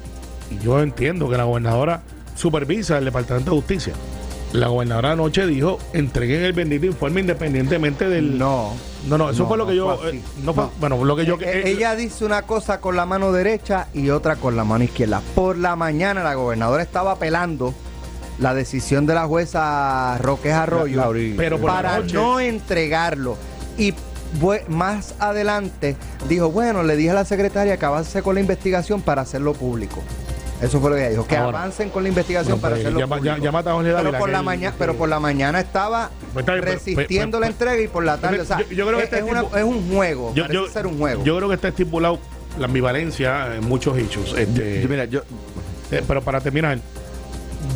[0.51, 2.03] y yo entiendo que la gobernadora
[2.37, 3.93] supervisa el Departamento de Justicia,
[4.53, 8.37] la gobernadora anoche dijo, entreguen el bendito informe independientemente del...
[8.39, 8.73] No.
[9.09, 10.09] No, no, eso No, fue lo que no yo...
[10.09, 10.71] eh, no fue- No.
[10.81, 11.37] Bueno, lo que yo...
[11.41, 14.85] Eh, eh, ella dice una cosa con la mano derecha y otra con la mano
[14.85, 15.23] izquierda.
[15.35, 17.73] Por la mañana la gobernadora estaba apelando
[18.41, 23.37] la decisión de la jueza Roque Arroyo La- pero para noche- no entregarlo.
[23.79, 23.95] Y
[24.69, 25.97] más adelante
[26.29, 30.03] dijo, bueno, le dije a la secretaria que avance con la investigación para hacerlo público.
[30.63, 31.59] Eso fue lo que ella dijo, que Ahora.
[31.63, 33.35] avancen con la investigación para pues, hacerlo llama- público.
[33.35, 36.65] a Jorge Dávila, pero, por la mañana, pero por la mañana estaba Pues está bien,
[36.65, 39.05] pero- resistiendo pues- la entrega y por la tarde, o sea, yo- yo creo que
[39.05, 41.25] es, este es una- es un juego, yo, yo- ser un juego.
[41.25, 42.19] yo creo que está estipulado
[42.59, 44.35] la ambivalencia en muchos hechos.
[44.37, 45.23] Este, mira, yo...
[45.93, 46.79] eh, pero para terminar,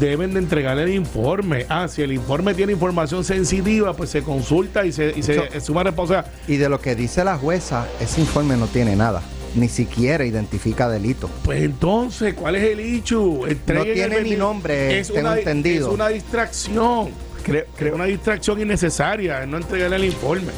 [0.01, 1.66] deben de entregar el informe.
[1.68, 5.83] Ah, si el informe tiene información sensitiva, pues se consulta y se, y se suma
[5.85, 6.33] responsabilidad.
[6.49, 9.23] Y de lo que dice la jueza, ese informe no tiene nada.
[9.55, 11.31] Ni siquiera identifica delito.
[11.45, 13.47] Pues entonces, ¿cuál es el hecho?
[13.47, 15.88] Entreguen el tiene ni bendito- nombre, es tengo una, entendido.
[15.88, 17.11] Es una distracción.
[17.45, 20.51] Creo, creo- Una distracción innecesaria, no entregar el informe.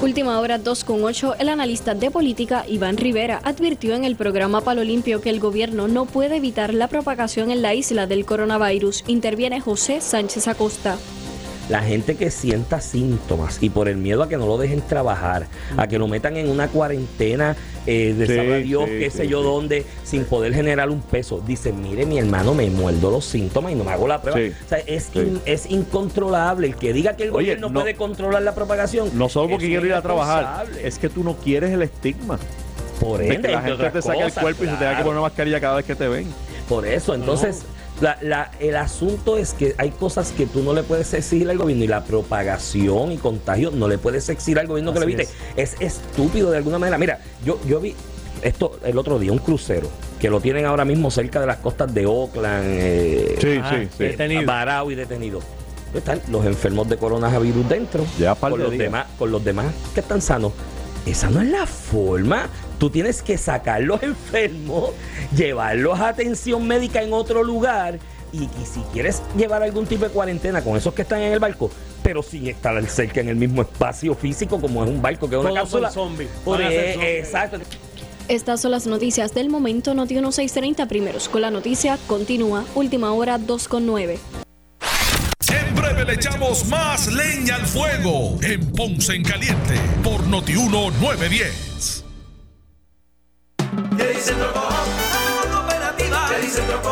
[0.00, 5.20] Última hora 2.8, el analista de política Iván Rivera advirtió en el programa Palo Limpio
[5.20, 9.04] que el gobierno no puede evitar la propagación en la isla del coronavirus.
[9.06, 10.98] Interviene José Sánchez Acosta.
[11.72, 15.46] La gente que sienta síntomas y por el miedo a que no lo dejen trabajar,
[15.78, 17.56] a que lo metan en una cuarentena
[17.86, 21.42] eh, de Sí, Dios, sí, qué sí, sé yo dónde, sin poder generar un peso.
[21.46, 24.38] Dice, mire mi hermano, me muerdo los síntomas y no me hago la prueba.
[24.38, 26.66] O sea, es, in- es incontrolable.
[26.66, 29.08] El que diga que el Oye, gobierno no- puede controlar la propagación.
[29.14, 32.38] No solo porque quiero ir a trabajar, es que tú no quieres el estigma.
[33.00, 34.96] Por de ende, que la gente te el cuerpo y se que claro.
[34.98, 36.26] poner una mascarilla cada vez que te ven.
[36.68, 37.62] Por eso, entonces,
[38.02, 41.56] la- la- el asunto es que hay cosas que tú no le puedes exigir al
[41.56, 45.28] gobierno y la propagación y contagio no le puedes exigir al gobierno que lo evite.
[45.56, 45.76] Es.
[45.80, 46.98] estúpido de alguna manera.
[46.98, 47.94] Mira, yo, yo vi
[48.42, 49.88] esto el otro día, un crucero,
[50.20, 53.88] que lo tienen ahora mismo cerca de las costas de Oakland, eh, Sí, ah, sí,
[53.96, 54.04] sí.
[54.18, 55.40] eh, varado y detenido.
[55.94, 58.84] Están los enfermos de coronavirus dentro, Ya par con de los, días.
[58.84, 60.52] demás, con los demás que están sanos.
[61.06, 62.48] Esa no es la forma.
[62.78, 64.90] Tú tienes que sacar los enfermos,
[65.36, 67.98] llevarlos a atención médica en otro lugar.
[68.32, 71.38] Y, y si quieres llevar algún tipo de cuarentena con esos que están en el
[71.38, 71.70] barco,
[72.02, 75.40] pero sin estar cerca en el mismo espacio físico como es un barco que es
[75.40, 75.90] una cápsula.
[75.90, 76.30] ser e- zombies.
[77.26, 77.58] exacto.
[78.28, 79.92] Estas son las noticias del momento.
[79.94, 81.28] Noti 1630 primeros.
[81.28, 82.64] Con la noticia continúa.
[82.74, 84.18] Última hora 2.9.
[86.06, 92.04] Le echamos más leña al fuego en Ponce en Caliente por Notiuno 910.
[93.96, 94.68] ¿Qué dice Trocó?
[95.52, 96.28] Cooperativa.
[96.28, 96.91] ¿Qué dice Trocó?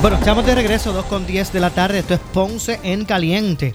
[0.00, 2.00] Bueno, estamos de regreso, 2 con 10 de la tarde.
[2.00, 3.74] Esto es Ponce en Caliente.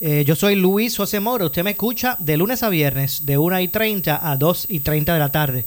[0.00, 1.46] Eh, yo soy Luis José Moro.
[1.46, 5.12] Usted me escucha de lunes a viernes, de 1 y 30 a 2 y 30
[5.12, 5.64] de la tarde.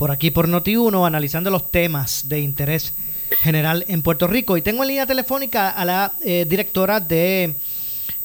[0.00, 2.94] Por aquí por Noti1, analizando los temas de interés
[3.42, 4.56] general en Puerto Rico.
[4.56, 7.54] Y tengo en línea telefónica a la eh, directora de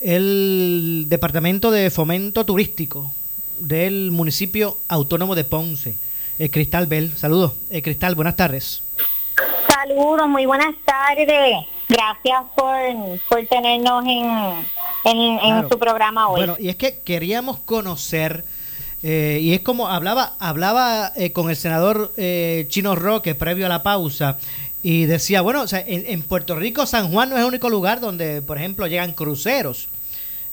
[0.01, 3.11] el Departamento de Fomento Turístico
[3.59, 5.97] del municipio autónomo de Ponce,
[6.39, 7.11] eh, Cristal Bell.
[7.17, 8.82] Saludos, eh, Cristal, buenas tardes.
[9.67, 11.57] Saludos, muy buenas tardes.
[11.89, 12.73] Gracias por,
[13.28, 14.23] por tenernos en,
[15.03, 15.67] en, en Claro.
[15.67, 16.38] su programa hoy.
[16.38, 18.45] Bueno, y es que queríamos conocer,
[19.08, 23.70] eh, y es como hablaba, hablaba eh, con el senador eh, Chino Roque previo a
[23.70, 24.39] la pausa,
[24.82, 27.70] y decía, bueno, o sea, en, en Puerto Rico San Juan no es el único
[27.70, 29.88] lugar donde, por ejemplo, llegan cruceros.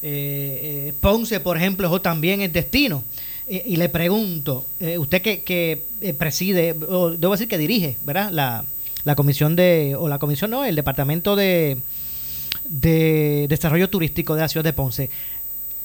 [0.02, 3.04] Eh, eh, Ponce, por ejemplo, eso también es destino.
[3.46, 4.64] Eh, y le pregunto,
[4.98, 5.82] usted que, que
[6.18, 8.30] preside, o debo decir que dirige, ¿verdad?
[8.32, 8.64] La,
[9.04, 11.76] la comisión de, o la comisión no, el departamento de,
[12.70, 15.10] de desarrollo turístico de la ciudad de Ponce.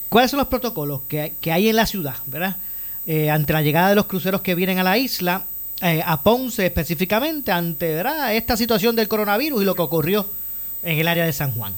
[0.10, 2.56] ¿Cuáles son los protocolos que, que hay en la ciudad, verdad?
[3.06, 5.44] Eh, ante la llegada de los cruceros que vienen a la isla,
[5.82, 8.34] eh, a Ponce específicamente, ante ¿verdad?
[8.36, 10.28] esta situación del coronavirus y lo que ocurrió
[10.84, 11.74] en el área de San Juan.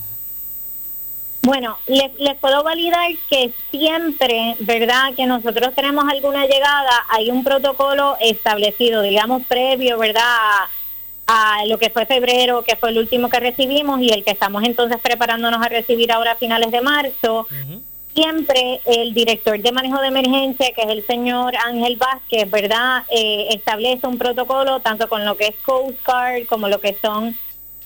[1.42, 5.14] Bueno, les, les puedo validar que siempre, ¿verdad?
[5.16, 10.24] Que nosotros tenemos alguna llegada, hay un protocolo establecido, digamos, previo, ¿verdad?
[10.24, 14.32] A, a lo que fue febrero, que fue el último que recibimos y el que
[14.32, 17.48] estamos entonces preparándonos a recibir ahora a finales de marzo.
[18.16, 23.04] Siempre el director de manejo de emergencia, que es el señor Ángel Vázquez, ¿verdad?
[23.10, 27.36] Eh, establece un protocolo tanto con lo que es Coast Guard como lo que son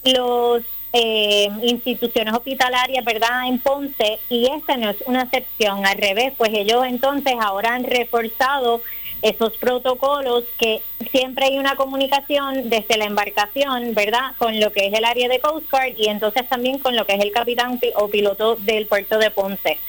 [0.06, 0.64] los
[0.94, 3.48] eh, instituciones hospitalarias, ¿verdad?
[3.48, 7.84] En Ponce, y esta no es una excepción, al revés, pues ellos entonces ahora han
[7.84, 8.82] reforzado
[9.22, 14.32] esos protocolos que siempre hay una comunicación desde la embarcación, ¿verdad?
[14.38, 17.14] Con lo que es el área de Coast Guard y entonces también con lo que
[17.14, 19.80] es el capitán pi- o piloto del puerto de Ponce.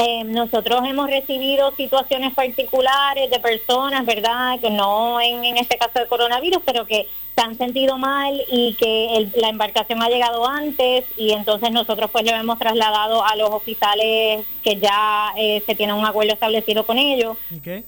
[0.00, 4.60] Eh, nosotros hemos recibido situaciones particulares de personas, ¿verdad?
[4.60, 8.74] Que no en, en este caso de coronavirus, pero que se han sentido mal y
[8.74, 13.34] que el- la embarcación ha llegado antes y entonces nosotros pues lo hemos trasladado a
[13.34, 17.36] los hospitales que ya eh, se tiene un acuerdo establecido con ellos.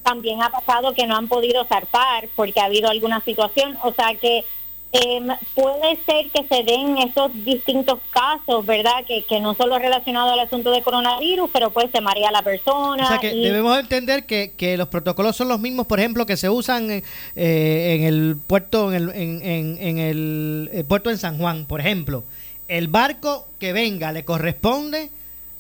[0.02, 4.16] También ha pasado que no han podido zarpar porque ha habido alguna situación, o sea
[4.16, 4.44] que
[4.92, 9.04] Em, puede ser que se den estos distintos casos, ¿verdad?
[9.06, 13.04] Que, que no solo relacionado al asunto de coronavirus, pero pues se marea la persona.
[13.04, 16.26] O sea que y- debemos entender que, que los protocolos son los mismos, por ejemplo,
[16.26, 17.04] que se usan eh,
[17.36, 21.66] eh, en el puerto en el, en, en- en el, eh, puerto en San Juan,
[21.66, 22.24] por ejemplo.
[22.66, 25.10] El barco que venga le corresponde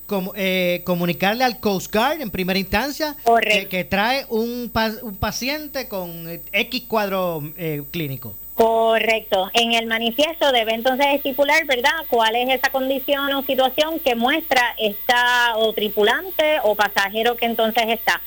[0.06, 3.14] com- eh, comunicarle al Coast Guard en primera instancia
[3.52, 4.72] que, que trae un,
[5.02, 8.34] un paciente con eh, X cuadro eh, clínico.
[8.60, 9.50] Correcto.
[9.54, 14.74] En el manifiesto debe entonces estipular, ¿verdad?, cuál es esa condición o situación que muestra
[14.76, 18.20] esta o tripulante o pasajero que entonces está.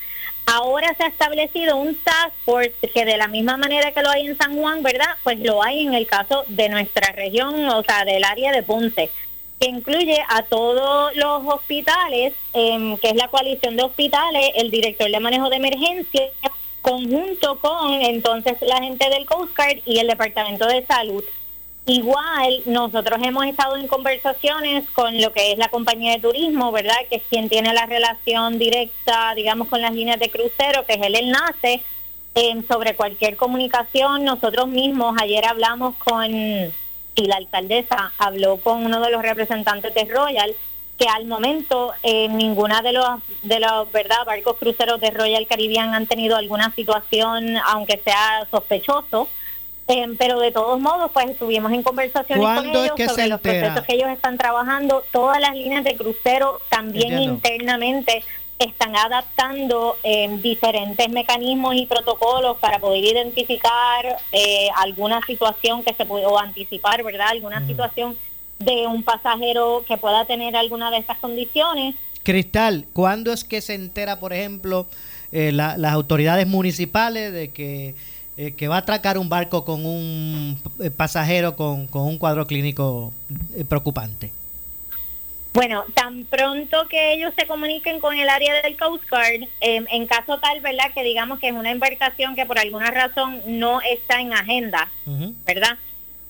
[0.47, 4.25] Ahora se ha establecido un task force que de la misma manera que lo hay
[4.25, 5.17] en San Juan, ¿verdad?
[5.23, 9.11] Pues lo hay en el caso de nuestra región, o sea, del área de Ponce,
[9.59, 15.11] que incluye a todos los hospitales, em, que es la coalición de hospitales, el director
[15.11, 16.23] de manejo de emergencia,
[16.83, 21.23] conjunto con entonces la gente del Coast Guard y el Departamento de Salud.
[21.85, 26.95] Igual, nosotros hemos estado en conversaciones con lo que es la compañía de turismo, ¿verdad?
[27.09, 31.01] Que es quien tiene la relación directa, digamos, con las líneas de crucero, que es
[31.01, 31.81] el enlace,
[32.35, 34.25] eh, sobre cualquier comunicación.
[34.25, 40.05] Nosotros mismos ayer hablamos con, y la alcaldesa habló con uno de los representantes de
[40.05, 40.53] Royal,
[40.97, 45.93] que al momento eh, ninguna de los de los verdad barcos cruceros de Royal Caribbean
[45.93, 49.27] han tenido alguna situación aunque sea sospechoso.
[49.85, 53.27] Eh, pero de todos modos pues estuvimos en conversaciones con ¿Cuándo es ellos que sobre
[53.27, 55.03] los procesos que ellos están trabajando.
[55.11, 57.33] Todas las líneas de crucero también Entiendo.
[57.33, 58.23] internamente
[58.59, 66.05] están adaptando eh, diferentes mecanismos y protocolos para poder identificar eh, alguna situación que se
[66.05, 68.17] puede o anticipar verdad alguna situación
[68.65, 71.95] de un pasajero que pueda tener alguna de estas condiciones.
[72.23, 74.87] Cristal, ¿cuándo es que se entera, por ejemplo,
[75.31, 77.95] eh, la- las autoridades municipales de que,
[78.37, 82.45] eh, que va a atracar un barco con un eh, pasajero con, con un cuadro
[82.47, 83.11] clínico
[83.67, 84.31] preocupante?
[85.53, 90.07] Bueno, tan pronto que ellos se comuniquen con el área del Coast Guard, eh, en
[90.07, 90.91] caso tal, ¿verdad?
[90.95, 94.89] Que digamos que es una embarcación que por alguna razón no está en agenda,
[95.45, 95.77] ¿verdad?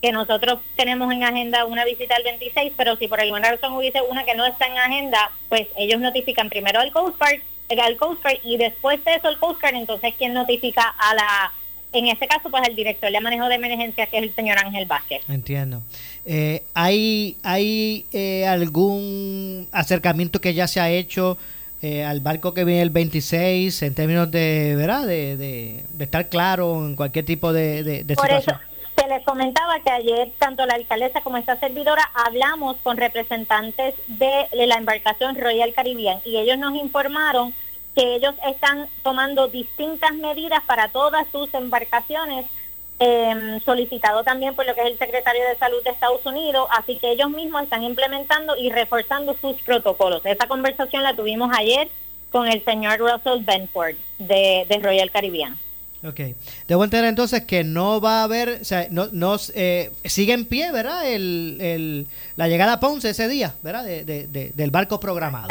[0.04, 4.02] Que nosotros tenemos en agenda una visita el 26, pero si por alguna razón hubiese
[4.02, 7.40] una que no está en agenda, pues ellos notifican primero al Coast Guard,
[7.70, 11.14] eh, al Coast Guard y después de eso el Coast Guard, entonces quien notifica a
[11.14, 11.52] la,
[11.94, 14.84] en este caso pues al director de manejo de emergencias que es el señor Ángel
[14.84, 15.22] Vázquez.
[15.26, 15.80] Entiendo.
[16.26, 21.38] Eh, ¿Hay, hay eh, algún acercamiento que ya se ha hecho
[21.80, 25.06] eh, al barco que viene el 26 en términos de, ¿verdad?
[25.06, 28.56] De, de- de estar claro en cualquier tipo de, de- de Por situación?
[28.56, 28.73] eso
[29.08, 34.76] les comentaba que ayer tanto la alcaldesa como esta servidora hablamos con representantes de la
[34.76, 37.54] embarcación Royal Caribbean y ellos nos informaron
[37.94, 42.46] que ellos están tomando distintas medidas para todas sus embarcaciones,
[42.98, 46.98] eh, solicitado también por lo que es el secretario de Salud de Estados Unidos, así
[46.98, 50.24] que ellos mismos están implementando y reforzando sus protocolos.
[50.24, 51.88] Esa conversación la tuvimos ayer
[52.32, 55.56] con el señor Russell Benford de, de Royal Caribbean.
[56.06, 56.20] Ok.
[56.68, 60.44] Debo entender entonces que no va a haber, o sea, no, no, eh, sigue en
[60.44, 61.06] pie, ¿verdad?
[61.10, 63.84] El, el, la llegada a Ponce ese día, ¿verdad?
[63.84, 65.48] De, de- de- del barco programado.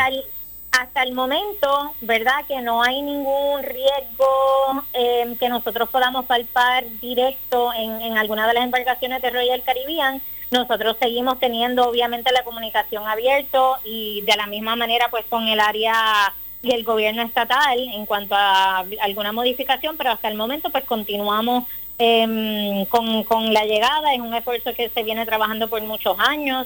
[0.71, 2.45] hasta el, momento, ¿verdad?
[2.47, 8.53] Que no hay ningún riesgo eh, que nosotros podamos palpar directo en, en alguna de
[8.53, 10.21] las embarcaciones de Royal Caribbean.
[10.51, 15.59] Nosotros seguimos teniendo obviamente la comunicación abierto y de la misma manera pues con el
[15.59, 16.33] área
[16.63, 21.65] y el gobierno estatal en cuanto a alguna modificación, pero hasta el momento pues continuamos
[21.99, 24.13] em, con, con la llegada.
[24.13, 26.65] Es un esfuerzo que se viene trabajando por muchos años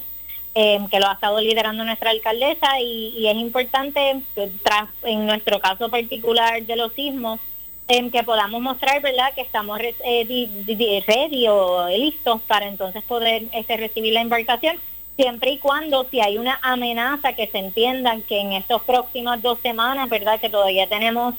[0.53, 5.59] eh, que lo ha estado liderando nuestra alcaldesa y, es importante que tras, en nuestro
[5.59, 7.39] caso particular de los sismos
[7.87, 13.77] em, que podamos mostrar verdad que estamos eh, ready o listos para entonces poder este,
[13.77, 14.79] recibir la embarcación
[15.17, 19.59] siempre y cuando si hay una amenaza que se entiendan que en estas próximas dos
[19.61, 21.33] semanas verdad que todavía tenemos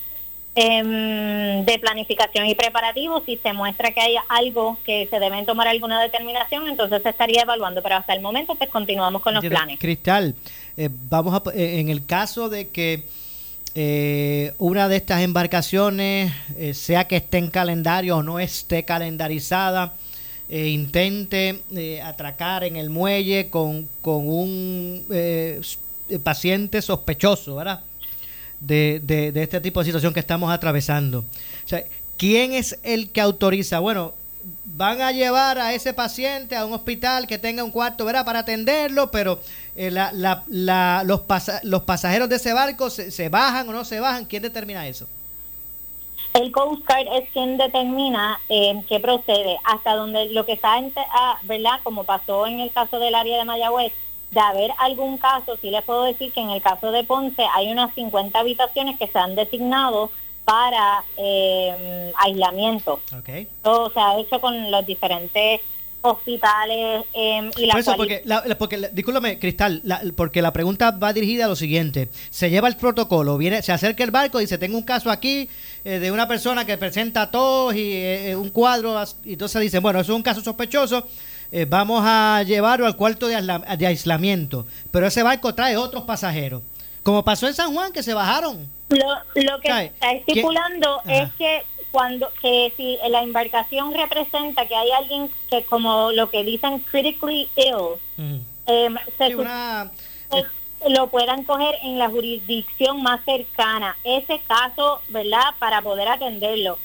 [0.56, 5.68] em, de planificación y preparativos, si se muestra que hay algo que se deben tomar
[5.68, 9.78] alguna determinación, entonces se estaría evaluando, pero hasta el momento pues continuamos con los planes.
[9.78, 10.34] Cristal,
[10.76, 13.04] eh, vamos a, eh, en el caso de que
[13.76, 16.32] eh, una de estas embarcaciones,
[16.72, 19.92] sea que esté en calendario o no esté calendarizada,
[20.48, 25.60] eh, intente eh, atracar en el muelle con, con un eh,
[26.08, 27.80] eh, paciente sospechoso, ¿verdad?
[28.60, 31.20] De, de, este tipo de situación que estamos atravesando.
[31.20, 31.84] O sea,
[32.16, 33.78] ¿quién es el que autoriza?
[33.78, 34.14] Bueno,
[34.64, 38.24] van a llevar a ese paciente a un hospital que tenga un cuarto, ¿verdad?
[38.24, 39.40] Para atenderlo, pero
[39.76, 41.20] eh, la, la, la- los,
[41.62, 44.24] los pasajeros de ese barco se, se bajan o no se bajan.
[44.24, 45.06] ¿Quién determina eso?
[46.38, 50.92] El Coast Guard es quien determina eh, qué procede, hasta donde lo que está, en,
[51.12, 51.80] ah, ¿verdad?
[51.82, 53.92] Como pasó en el caso del área de Mayagüez,
[54.30, 57.72] de haber algún caso, sí les puedo decir que en el caso de Ponce hay
[57.72, 60.10] unas 50 habitaciones que se han designado
[60.44, 63.00] para eh, aislamiento.
[63.20, 63.48] Okay.
[63.62, 65.60] Todo se ha hecho con los diferentes
[66.00, 70.42] hospitales eh, y la Por eso, porque, la, la- porque la- discúlpame, Cristal, la- porque
[70.42, 72.08] la pregunta va dirigida a lo siguiente.
[72.30, 75.48] Se lleva el protocolo, viene, se acerca el barco y dice, tengo un caso aquí
[75.88, 80.00] eh, de una persona que presenta tos y eh, un cuadro, y entonces dicen, bueno,
[80.00, 81.06] eso es un caso sospechoso,
[81.50, 84.66] eh, vamos a llevarlo al cuarto de, aisla- de aislamiento.
[84.90, 86.62] Pero ese barco trae otros pasajeros.
[87.02, 88.68] Como pasó en San Juan, que se bajaron.
[88.90, 88.98] Lo,
[89.42, 95.30] lo que está estipulando es que cuando que si la embarcación representa que hay alguien
[95.50, 97.96] que como lo que dicen critically ill
[98.66, 100.44] em, se eh,
[100.88, 106.78] lo puedan coger en la jurisdicción más cercana ese caso verdad para poder atenderlo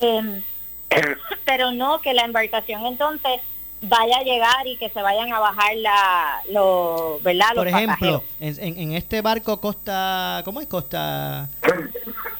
[0.00, 0.42] Em,
[1.44, 3.40] pero no que la embarcación entonces
[3.82, 8.22] vaya a llegar y que se vayan a bajar la lo verdad Por los ejemplo,
[8.38, 8.58] pasajeros.
[8.60, 10.66] en, en- en este barco Costa, ¿cómo es?
[10.68, 11.48] Costa,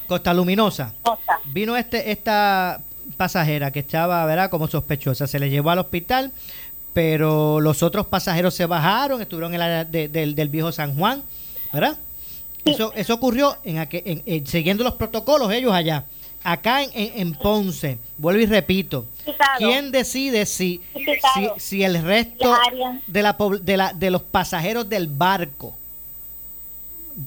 [0.07, 0.93] Costa Luminosa.
[1.45, 2.81] Vino este esta
[3.17, 4.49] pasajera que estaba, ¿verdad?
[4.49, 5.27] Como sospechosa.
[5.27, 6.31] Se le llevó al hospital,
[6.93, 10.95] pero los otros pasajeros se bajaron, estuvieron en el área de- del, del viejo San
[10.95, 11.23] Juan,
[11.71, 11.97] ¿verdad?
[12.65, 16.05] Eso, eso ocurrió en, aquel- en- en- siguiendo los protocolos ellos allá.
[16.43, 19.05] Acá en, en- Ponce, vuelvo y repito.
[19.57, 20.81] ¿quién decide si,
[21.35, 22.51] si, si el resto
[23.07, 25.77] de, la, de, la, de los pasajeros del barco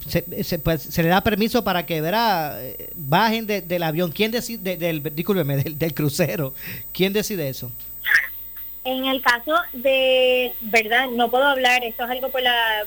[0.09, 4.11] se, se, pues, se le da permiso para que verá eh, bajen de- del avión?
[4.13, 6.53] ¿Quién decide, del, discúlpeme, del, del crucero?
[6.93, 7.71] ¿Quién decide eso?
[8.85, 12.85] En el caso de, verdad, no puedo hablar, esto es algo por la,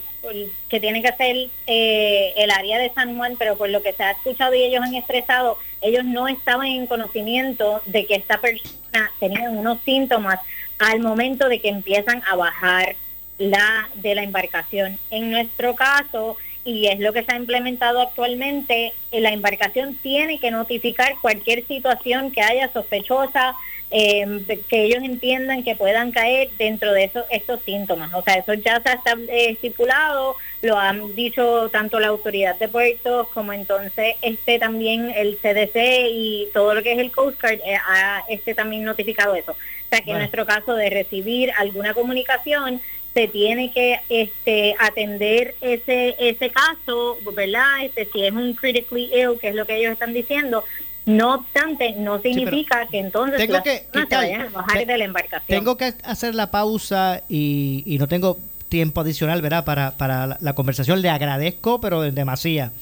[0.69, 1.35] que tiene que hacer
[1.65, 4.83] eh, el área de San Juan, pero por lo que se ha escuchado y ellos
[4.83, 10.39] han expresado, ellos no estaban en conocimiento de que esta persona tenía unos síntomas
[10.77, 12.95] al momento de que empiezan a bajar
[13.39, 14.99] la de la embarcación.
[15.09, 20.39] En nuestro caso, y es lo que se ha implementado actualmente, eh, la embarcación tiene
[20.39, 23.55] que notificar cualquier situación que haya sospechosa
[23.89, 28.13] eh, que ellos entiendan que puedan caer dentro de esos estos síntomas.
[28.13, 32.55] O sea, eso ya se ha estab- eh, estipulado, lo han dicho tanto la autoridad
[32.57, 37.39] de puertos como entonces este también el CDC y todo lo que es el Coast
[37.41, 39.51] Guard eh, ha este también notificado eso.
[39.53, 42.81] O sea, que en nuestro caso de recibir alguna comunicación
[43.13, 47.85] se tiene que este atender ese ese caso, ¿verdad?
[47.85, 50.65] Este si es un critically ill, que es lo que ellos están diciendo.
[51.07, 55.05] No obstante, no significa que entonces tengo las que vayan a bajar te- de la
[55.05, 55.47] embarcación.
[55.47, 58.37] Tengo que hacer la pausa y, y no tengo
[58.69, 59.63] tiempo adicional, ¿verdad?
[59.65, 61.01] Para, para la, la conversación.
[61.01, 62.73] Le agradezco, pero en demasía,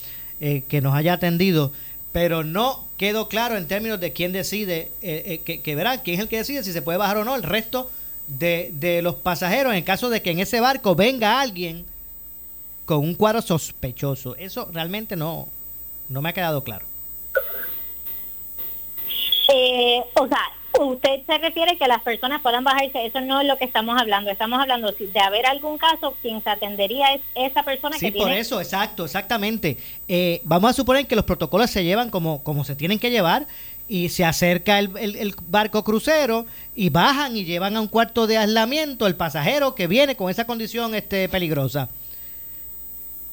[0.41, 1.71] eh, que nos haya atendido.
[2.11, 6.15] Pero no quedó claro en términos de quién decide, eh, eh, que, que verá, quién
[6.15, 7.91] es el que decide si se puede bajar o no el resto
[8.27, 11.85] de, de los pasajeros en caso de que en ese barco venga alguien
[12.85, 14.35] con un cuadro sospechoso.
[14.37, 15.47] Eso realmente no,
[16.09, 16.87] no me ha quedado claro.
[19.57, 20.39] Eh, o sea,
[20.85, 24.29] usted se refiere que las personas puedan bajarse, eso no es lo que estamos hablando.
[24.29, 28.17] Estamos hablando si de haber algún caso, quien se atendería es esa persona Sí, que
[28.17, 29.77] por tiene eso, exacto, exactamente.
[30.09, 33.47] Eh, vamos a suponer que los protocolos se llevan como, como se tienen que llevar
[33.87, 36.45] y se acerca el, el- el barco crucero
[36.75, 40.45] y bajan y llevan a un cuarto de aislamiento el pasajero que viene con esa
[40.45, 41.87] condición este, peligrosa.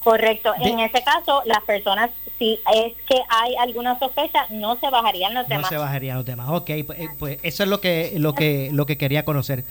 [0.04, 0.52] Correcto.
[0.58, 5.34] De- En ese caso, las personas, si es que hay alguna sospecha, no se bajarían
[5.34, 5.68] los No demás.
[5.68, 6.48] se bajarían los demás.
[6.50, 9.64] Ok, pues, eh, pues eso es lo que, lo que, lo que quería conocer.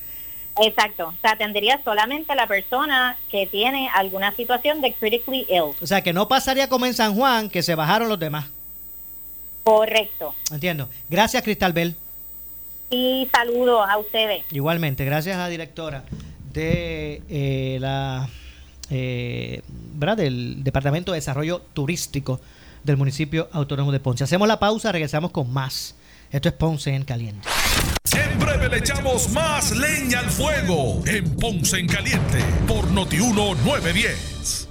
[0.62, 1.14] Exacto.
[1.22, 5.74] Se atendería solamente a la persona que tiene alguna situación de critically ill.
[5.82, 8.46] O sea, que no pasaría como en San Juan, que se bajaron los demás.
[9.64, 10.34] Correcto.
[10.52, 10.90] Entiendo.
[11.10, 11.96] Gracias, Cristal Bell.
[12.90, 14.44] Y saludos a ustedes.
[14.52, 16.04] Igualmente, gracias a la directora
[16.52, 18.28] de eh, la
[18.92, 19.62] eh,
[20.18, 22.42] del Departamento de Desarrollo Turístico
[22.84, 24.24] del municipio autónomo de Ponce.
[24.24, 25.96] Hacemos la pausa, regresamos con más.
[26.30, 27.48] Esto es Ponce en Caliente.
[28.14, 34.71] En breve le echamos más leña al fuego en Ponce en Caliente por Notiuno 910.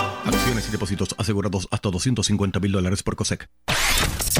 [0.61, 3.49] Acciones y depósitos asegurados hasta 250 mil dólares por COSEC.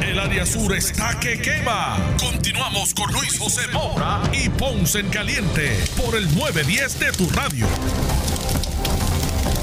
[0.04, 1.98] El área sur está que quema.
[2.20, 7.66] Continuamos con Luis José Moura y Ponce en Caliente por el 910 de tu radio.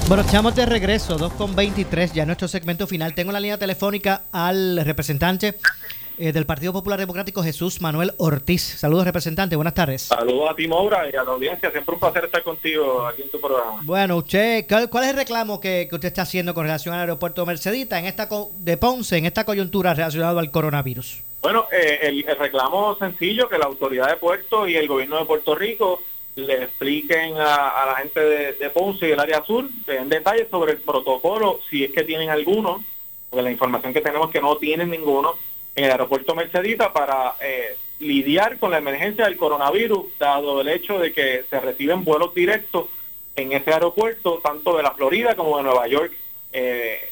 [0.09, 3.15] Bueno, estamos de regreso, 2.23, ya en nuestro segmento final.
[3.15, 5.59] Tengo en la línea telefónica al representante
[6.19, 8.62] eh, del Partido Popular Democrático, Jesús Manuel Ortiz.
[8.62, 10.03] Saludos, representante, buenas tardes.
[10.03, 11.71] Saludos a ti, Maura, y a la audiencia.
[11.71, 13.81] Siempre un placer estar contigo aquí en tu programa.
[13.83, 17.01] Bueno, usted, ¿cuál, cuál es el reclamo que, que usted está haciendo con relación al
[17.01, 21.23] aeropuerto Mercedita en esta co- de Ponce, en esta coyuntura relacionada al coronavirus?
[21.41, 25.25] Bueno, eh, el, el reclamo sencillo que la autoridad de puerto y el gobierno de
[25.25, 26.03] Puerto Rico
[26.35, 30.49] le expliquen a, a la gente de, de Ponce y el área sur en detalle
[30.51, 32.85] sobre el protocolo, si es que tienen alguno,
[33.31, 35.35] porque la información que tenemos es que no tienen ninguno
[35.75, 40.99] en el aeropuerto Mercedita para eh, lidiar con la emergencia del coronavirus, dado el hecho
[40.99, 42.87] de que se reciben vuelos directos
[43.37, 46.12] en ese aeropuerto, tanto de la Florida como de Nueva York.
[46.53, 47.11] Eh,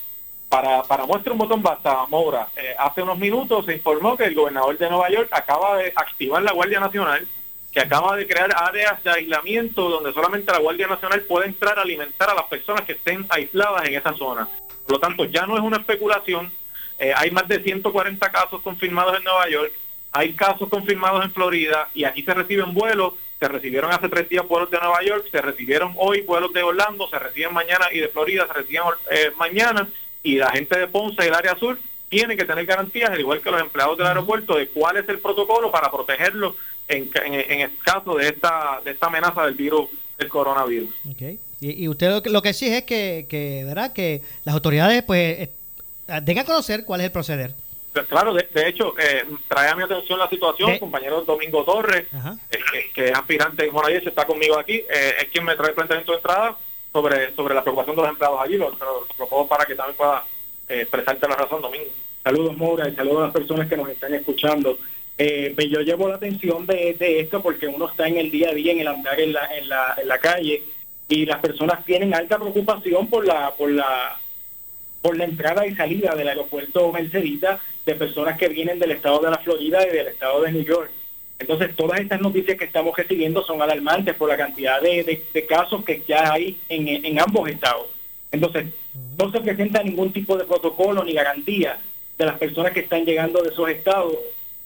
[0.49, 4.35] para, para muestra un botón basta, Moura, eh, hace unos minutos se informó que el
[4.35, 7.27] gobernador de Nueva York acaba de activar la Guardia Nacional,
[7.73, 11.83] que acaba de crear áreas de aislamiento donde solamente la Guardia Nacional puede entrar a
[11.83, 14.49] alimentar a las personas que estén aisladas en esa zona.
[14.85, 16.53] Por lo tanto, ya no es una especulación,
[16.99, 19.73] eh, hay más de 140 casos confirmados en Nueva York,
[20.13, 24.47] hay casos confirmados en Florida y aquí se reciben vuelos, se recibieron hace tres días
[24.49, 28.09] vuelos de Nueva York, se recibieron hoy vuelos de Orlando, se reciben mañana y de
[28.09, 29.89] Florida se reciben eh, mañana
[30.23, 31.79] y la gente de Ponce y el área sur
[32.09, 35.19] tiene que tener garantías, al igual que los empleados del aeropuerto, de cuál es el
[35.19, 36.55] protocolo para protegerlos
[36.89, 40.89] en, en, en el caso de esta, de esta amenaza del virus, del coronavirus.
[41.13, 41.39] Okay.
[41.61, 43.93] Y, y usted lo que, lo que exige es que, que, ¿verdad?
[43.93, 45.49] que las autoridades pues
[46.23, 47.53] den a conocer cuál es el proceder.
[48.09, 52.07] Claro, de, de hecho, eh, trae a mi atención la situación, De- compañero Domingo Torres,
[52.13, 52.37] Ajá.
[52.51, 55.71] eh, que, que es aspirante en Morayes, está conmigo aquí, eh, es quien me trae
[55.71, 56.57] el planteamiento de entrada
[56.93, 58.57] sobre, sobre la preocupación de los empleados allí.
[58.59, 60.25] Lo, lo- lo propongo para que también pueda
[60.69, 61.87] eh, expresarte la razón, Domingo.
[62.23, 64.79] Saludos, Mora, y saludos a las personas que nos están escuchando.
[65.17, 68.51] Eh, pues yo llevo la atención de, de esto porque uno está en el día
[68.51, 70.63] a día, en el andar en la, en la, en la calle,
[71.09, 74.19] y las personas tienen alta preocupación por la, por la,
[75.03, 79.31] por la entrada y salida del aeropuerto Mercedita de personas que vienen del estado de
[79.31, 80.91] la Florida y del estado de New York.
[81.39, 85.47] Entonces, todas estas noticias que estamos recibiendo son alarmantes por la cantidad de, de- de
[85.47, 87.87] casos que ya hay en, en ambos estados.
[88.33, 88.67] Entonces,
[89.19, 91.79] no se presenta ningún tipo de protocolo ni garantía
[92.19, 94.15] de las personas que están llegando de esos estados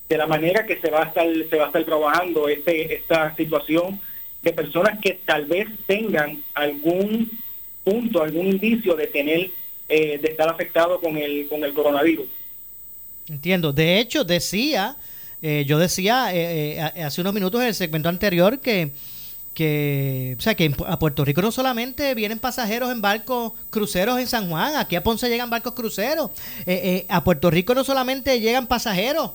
[0.09, 3.35] de la manera que se va a estar se va a estar trabajando este esta
[3.37, 4.01] situación
[4.43, 7.31] de personas que tal vez tengan algún
[7.85, 9.51] punto algún indicio de tener
[9.91, 12.26] eh, de estar afectado con el con el coronavirus
[13.30, 13.72] Entiendo.
[13.72, 14.97] De hecho, decía,
[15.41, 18.91] eh, yo decía eh, eh, hace unos minutos en el segmento anterior que,
[19.55, 24.26] que, o sea, que a Puerto Rico no solamente vienen pasajeros en barcos cruceros en
[24.26, 26.32] San Juan, aquí a Ponce llegan barcos cruceros.
[26.66, 29.30] Eh, a Puerto Rico no solamente llegan pasajeros.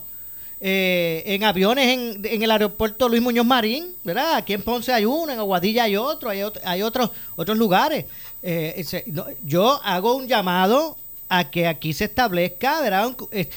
[0.60, 4.36] Eh, en aviones en, en el aeropuerto Luis Muñoz Marín, ¿verdad?
[4.36, 8.06] Aquí en Ponce hay uno, en Aguadilla hay otro, hay, otro- hay otros otros lugares.
[8.42, 10.96] Eh, no, yo hago un llamado
[11.28, 13.14] a que aquí se establezca, ¿verdad?
[13.32, 13.48] Eh,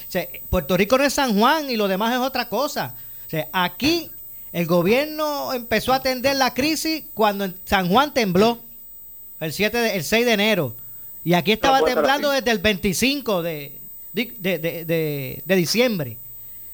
[0.49, 2.95] Puerto Rico no es San Juan y lo demás es otra cosa.
[3.27, 4.09] O sea, aquí
[4.51, 8.57] el gobierno empezó a atender la crisis cuando en San Juan tembló,
[9.39, 10.75] el, 7 de- el 6 de enero.
[11.23, 13.77] Y aquí estaba temblando desde el 25 de,
[14.13, 16.17] de, de- de- de- de diciembre.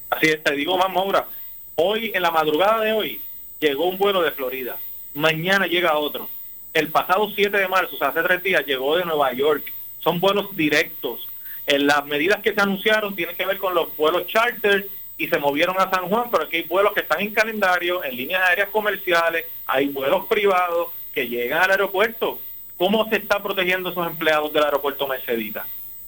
[0.10, 1.28] Así es, te digo más, Maura.
[1.76, 3.22] Hoy, en la madrugada de hoy,
[3.60, 4.78] llegó un vuelo de Florida.
[5.14, 6.30] Mañana llega otro.
[6.74, 9.72] El pasado 7 de marzo, o sea, hace tres días, llegó de Nueva York.
[10.00, 11.28] Son vuelos directos.
[11.68, 14.88] En las medidas que se anunciaron tienen que ver con los vuelos charter
[15.18, 18.16] y se movieron a San Juan, pero aquí hay vuelos que están en calendario, en
[18.16, 22.40] líneas aéreas comerciales, hay vuelos privados que llegan al aeropuerto.
[22.78, 25.66] ¿Cómo se está protegiendo esos empleados del aeropuerto Mercedita?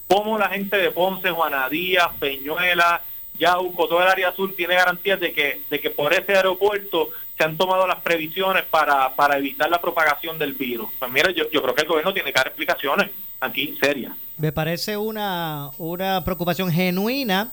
[0.07, 3.01] ¿Cómo la gente de Ponce, Juana Díaz, Peñuela,
[3.37, 7.43] Yauco, toda el área sur tiene garantías de que, de que por ese aeropuerto se
[7.43, 10.89] han tomado las previsiones para, para evitar la propagación del virus?
[10.97, 13.09] Pues mira, yo, yo creo que el gobierno tiene que dar explicaciones
[13.39, 14.13] aquí serias.
[14.37, 17.51] Me parece una, una preocupación genuina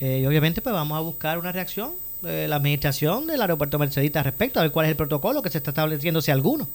[0.00, 1.92] eh, y obviamente pues vamos a buscar una reacción
[2.22, 5.50] de la administración del aeropuerto Mercedita al respecto, a ver cuál es el protocolo que
[5.50, 6.68] se está estableciendo, si alguno.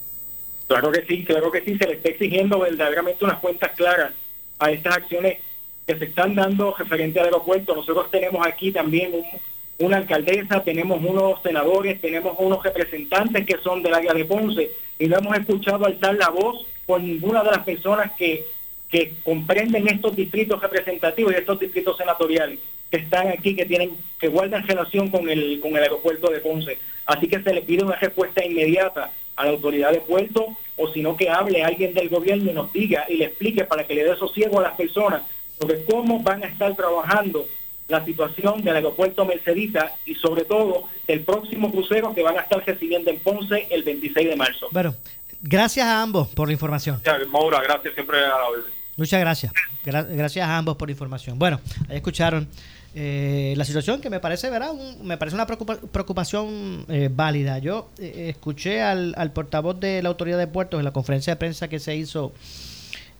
[0.68, 4.12] Claro que sí, claro que sí, se le está exigiendo verdaderamente unas cuentas claras
[4.60, 5.40] a estas acciones
[5.88, 7.74] que se están dando referente al aeropuerto.
[7.74, 13.82] Nosotros tenemos aquí también un- una alcaldesa, tenemos unos senadores, tenemos unos representantes que son
[13.82, 14.70] del área de Ponce
[15.00, 18.46] y no hemos escuchado alzar la voz por ninguna de las personas que,
[18.90, 22.60] que comprenden estos distritos representativos y estos distritos senatoriales
[22.92, 26.78] que están aquí, que tienen, que guardan relación con el, con el aeropuerto de Ponce.
[27.06, 31.16] Así que se le pide una respuesta inmediata a la autoridad de puerto, o sino
[31.16, 34.16] que hable alguien del gobierno y nos diga y le explique para que le dé
[34.16, 35.22] sosiego a las personas
[35.60, 37.46] sobre cómo van a estar trabajando
[37.88, 42.64] la situación del aeropuerto Mercedita y sobre todo del próximo crucero que van a estar
[42.66, 44.68] recibiendo en Ponce el 26 de marzo.
[44.72, 44.94] Bueno,
[45.42, 47.02] gracias a ambos por la información.
[47.06, 48.64] Ya, Maura, gracias siempre a la orden.
[48.98, 49.54] Muchas gracias.
[49.86, 51.40] Gra- gracias a ambos por la información.
[51.40, 52.48] Bueno, ahí escucharon
[52.96, 54.72] eh, la situación que me parece, ¿verdad?
[54.72, 57.60] Un- me parece una preocupa- preocupación eh, válida.
[57.60, 61.38] Yo eh, escuché al, al portavoz de la autoridad de puertos en la conferencia de
[61.38, 62.34] prensa que se hizo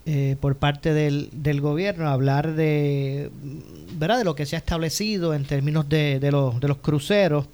[0.10, 3.30] eh, por parte del, del gobierno hablar de,
[4.00, 4.18] ¿verdad?
[4.20, 7.46] de lo que se ha establecido en términos de, de los, de los cruceros.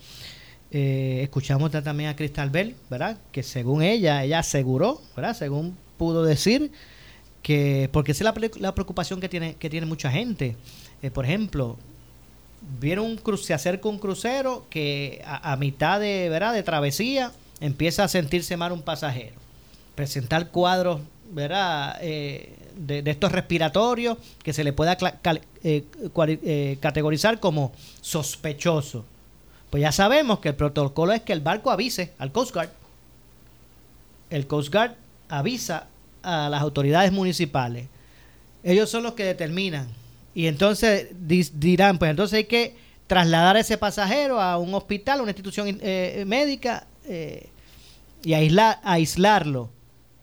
[0.71, 3.17] Eh, escuchamos ta- también a Cristal Bell, ¿verdad?
[3.31, 5.35] Que según ella, ella aseguró, ¿verdad?
[5.35, 6.71] Según pudo decir,
[7.41, 10.55] que porque esa es la, la preocupación que tiene que tiene mucha gente
[11.01, 11.77] Eh, por ejemplo
[12.79, 17.31] viene un cru- se acerca un crucero que a, a mitad de verdad de travesía
[17.59, 19.35] empieza a sentirse mal un pasajero
[19.95, 21.01] presentar cuadros
[21.31, 24.97] verdad Eh, de, de estos respiratorios que se le pueda
[25.63, 27.71] eh, eh, categorizar como
[28.01, 29.05] sospechoso
[29.69, 32.69] pues ya sabemos que el protocolo es que el barco avise al Coast Guard
[34.29, 34.95] el Coast Guard
[35.29, 35.87] avisa
[36.23, 37.87] a las autoridades municipales.
[38.63, 39.87] Ellos son los que determinan.
[40.33, 45.21] Y entonces dirán, pues entonces hay que trasladar a ese pasajero a un hospital, a
[45.21, 47.49] una institución eh, médica eh,
[48.23, 49.69] y aislar, aislarlo.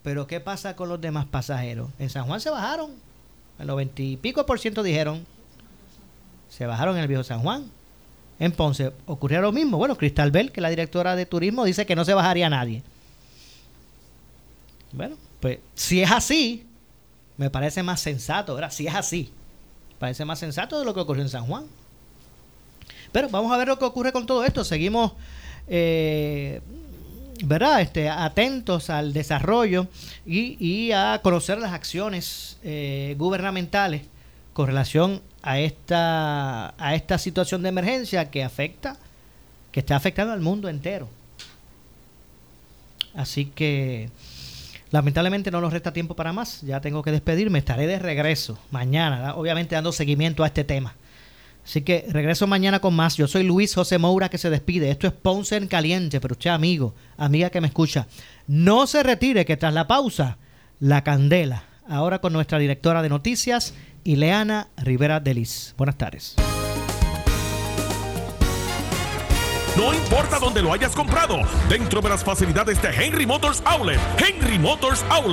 [0.02, 1.90] Pero ¿qué pasa con los demás pasajeros?
[1.98, 2.92] En San Juan se bajaron.
[3.58, 5.26] El noventa y pico por ciento dijeron
[6.48, 7.70] se bajaron en el viejo San Juan.
[8.38, 9.78] En Ponce ocurrió lo mismo.
[9.78, 12.82] Bueno, Cristal Bell, que es la directora de turismo, dice que no se bajaría nadie.
[14.92, 16.66] Bueno, pues si es así,
[17.36, 18.72] me parece más sensato, ¿verdad?
[18.72, 19.30] Si es así,
[19.98, 21.64] parece más sensato de lo que ocurrió en San Juan.
[23.12, 24.64] Pero vamos a ver lo que ocurre con todo esto.
[24.64, 25.12] Seguimos
[25.68, 26.60] eh,
[27.44, 27.80] ¿verdad?
[27.80, 29.88] Este, atentos al desarrollo
[30.26, 34.02] y, y a conocer las acciones eh, gubernamentales
[34.52, 38.96] con relación a esta, a esta situación de emergencia que afecta,
[39.72, 41.08] que está afectando al mundo entero.
[43.14, 44.10] Así que
[44.90, 46.62] lamentablemente no nos resta tiempo para más.
[46.62, 47.58] Ya tengo que despedirme.
[47.58, 50.94] Estaré de regreso mañana, obviamente dando seguimiento a este tema.
[51.70, 53.16] Así que regreso mañana con más.
[53.16, 54.90] Yo soy Luis José Moura que se despide.
[54.90, 58.08] Esto es Ponce en Caliente, pero usted amigo, amiga que me escucha,
[58.48, 60.38] no se retire que tras la pausa,
[60.80, 61.62] la candela.
[61.88, 65.76] Ahora con nuestra directora de noticias, Ileana Rivera Delis.
[65.78, 66.34] Buenas tardes.
[69.76, 74.00] No importa dónde lo hayas comprado, dentro de las facilidades de Henry Motors Outlet.
[74.18, 75.28] Henry Motors Outlet.